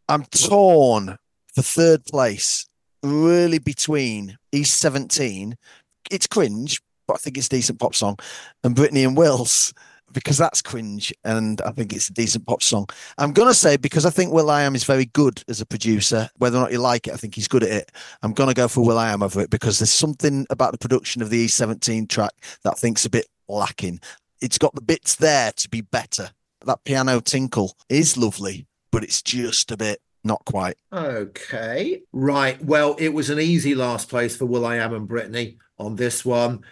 [0.08, 1.16] I'm torn
[1.54, 2.66] for third place,
[3.02, 5.56] really between East 17.
[6.10, 8.18] It's cringe, but I think it's a decent pop song,
[8.64, 9.72] and Britney and Wills
[10.14, 12.86] because that's cringe and I think it's a decent pop song.
[13.18, 16.56] I'm going to say because I think will.i.am is very good as a producer, whether
[16.56, 17.92] or not you like it, I think he's good at it.
[18.22, 21.28] I'm going to go for will.i.am over it because there's something about the production of
[21.28, 22.32] the E17 track
[22.62, 24.00] that I think's a bit lacking.
[24.40, 26.30] It's got the bits there to be better.
[26.64, 30.76] That piano tinkle is lovely, but it's just a bit not quite.
[30.92, 32.02] Okay.
[32.12, 32.62] Right.
[32.64, 36.64] Well, it was an easy last place for will.i.am and Britney on this one.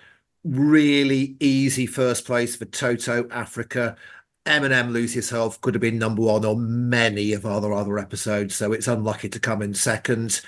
[0.44, 3.96] Really easy first place for Toto Africa.
[4.44, 8.72] Eminem Lose Yourself could have been number one on many of our other episodes, so
[8.72, 10.40] it's unlucky to come in second.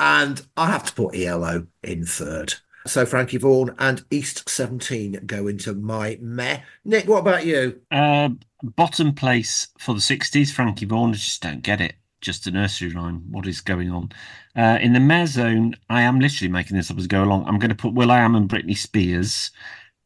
[0.00, 2.54] And I have to put ELO in third.
[2.86, 6.60] So Frankie Vaughan and East 17 go into my meh.
[6.84, 7.80] Nick, what about you?
[7.90, 8.30] Uh,
[8.62, 11.10] bottom place for the 60s, Frankie Vaughan.
[11.10, 11.94] I just don't get it.
[12.22, 13.24] Just a nursery rhyme.
[13.30, 14.12] What is going on?
[14.56, 17.46] Uh, in the mare zone, I am literally making this up as I go along.
[17.46, 19.50] I'm going to put will.i.am and Britney Spears.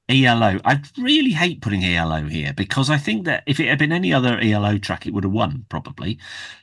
[0.08, 0.60] ELO.
[0.64, 4.12] I really hate putting ELO here because I think that if it had been any
[4.12, 6.18] other ELO track, it would have won probably.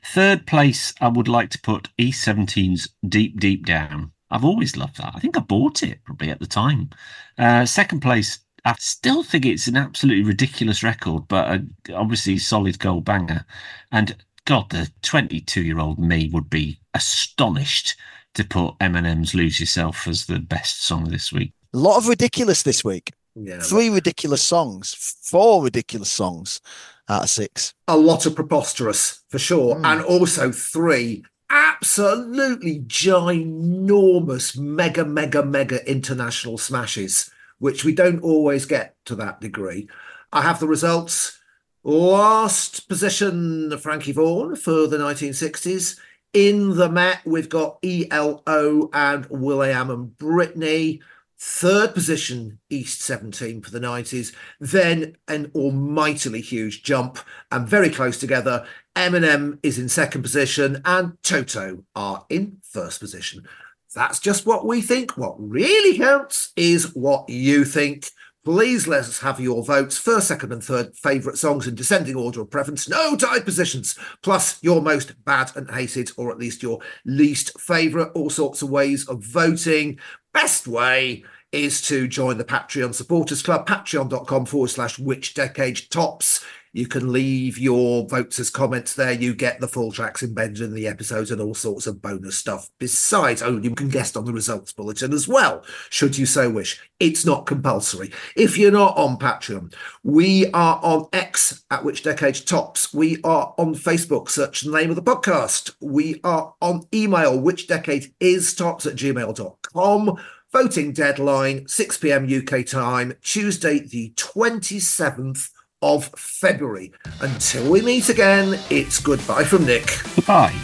[0.06, 4.12] Third place, I would like to put E17's Deep Deep Down.
[4.32, 5.12] I've always loved that.
[5.14, 6.90] I think I bought it probably at the time.
[7.38, 12.80] Uh, second place, I still think it's an absolutely ridiculous record, but uh, obviously solid
[12.80, 13.46] gold banger.
[13.92, 17.96] And God, the 22 year old me would be astonished
[18.36, 21.54] to put Eminem's Lose Yourself as the best song this week.
[21.74, 23.14] A lot of ridiculous this week.
[23.36, 23.60] Yeah.
[23.62, 24.94] Three ridiculous songs,
[25.24, 26.62] four ridiculous songs
[27.10, 27.74] out of six.
[27.88, 29.86] a lot of preposterous for sure, Hmm.
[29.86, 37.30] and also three absolutely ginormous, mega, mega, mega international smashes,
[37.60, 39.88] which we don't always get to that degree.
[40.32, 41.38] I have the results.
[41.86, 46.00] Last position, Frankie Vaughan for the 1960s.
[46.32, 51.02] In the Met, we've got ELO and Will.i.am and Britney.
[51.38, 54.34] Third position, East 17 for the 90s.
[54.62, 57.20] Then an almightily huge jump
[57.52, 58.66] and very close together.
[58.96, 63.46] Eminem is in second position and Toto are in first position.
[63.94, 65.18] That's just what we think.
[65.18, 68.10] What really counts is what you think.
[68.46, 69.98] Please let us have your votes.
[69.98, 72.90] First, second, and third favourite songs in descending order of preference.
[72.90, 73.98] No tied positions.
[74.22, 78.12] Plus your most bad and hated, or at least your least favourite.
[78.16, 79.98] All sorts of ways of voting.
[80.34, 86.44] Best way is to join the Patreon supporters club, patreon.com forward slash which decade tops.
[86.76, 89.12] You can leave your votes as comments there.
[89.12, 90.34] You get the full tracks in
[90.74, 92.68] the episodes and all sorts of bonus stuff.
[92.80, 96.82] Besides, oh, you can guest on the results bulletin as well, should you so wish.
[97.00, 98.12] It's not compulsory.
[98.36, 99.72] If you're not on Patreon,
[100.04, 102.92] we are on X at Which Decade Tops.
[102.92, 105.76] We are on Facebook, search the name of the podcast.
[105.80, 110.18] We are on email, which decade is tops at gmail.com.
[110.52, 112.28] Voting deadline, 6 p.m.
[112.28, 115.50] UK time, Tuesday, the 27th
[115.84, 116.92] of February.
[117.20, 120.00] Until we meet again, it's goodbye from Nick.
[120.16, 120.56] Goodbye.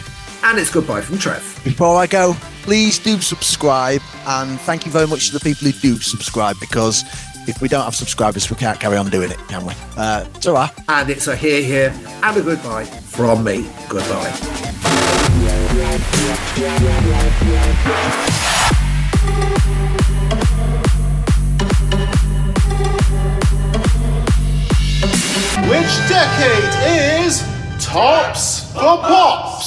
[0.42, 1.60] And it's goodbye from Trev.
[1.62, 5.72] Before I go, please do subscribe and thank you very much to the people who
[5.72, 7.04] do subscribe because
[7.46, 9.74] if we don't have subscribers, we can't carry on doing it, can we?
[9.96, 13.68] Uh, ta And it's a here, here, and a goodbye from me.
[13.88, 14.70] Goodbye.
[25.70, 27.44] Which decade is
[27.78, 29.62] tops for pop?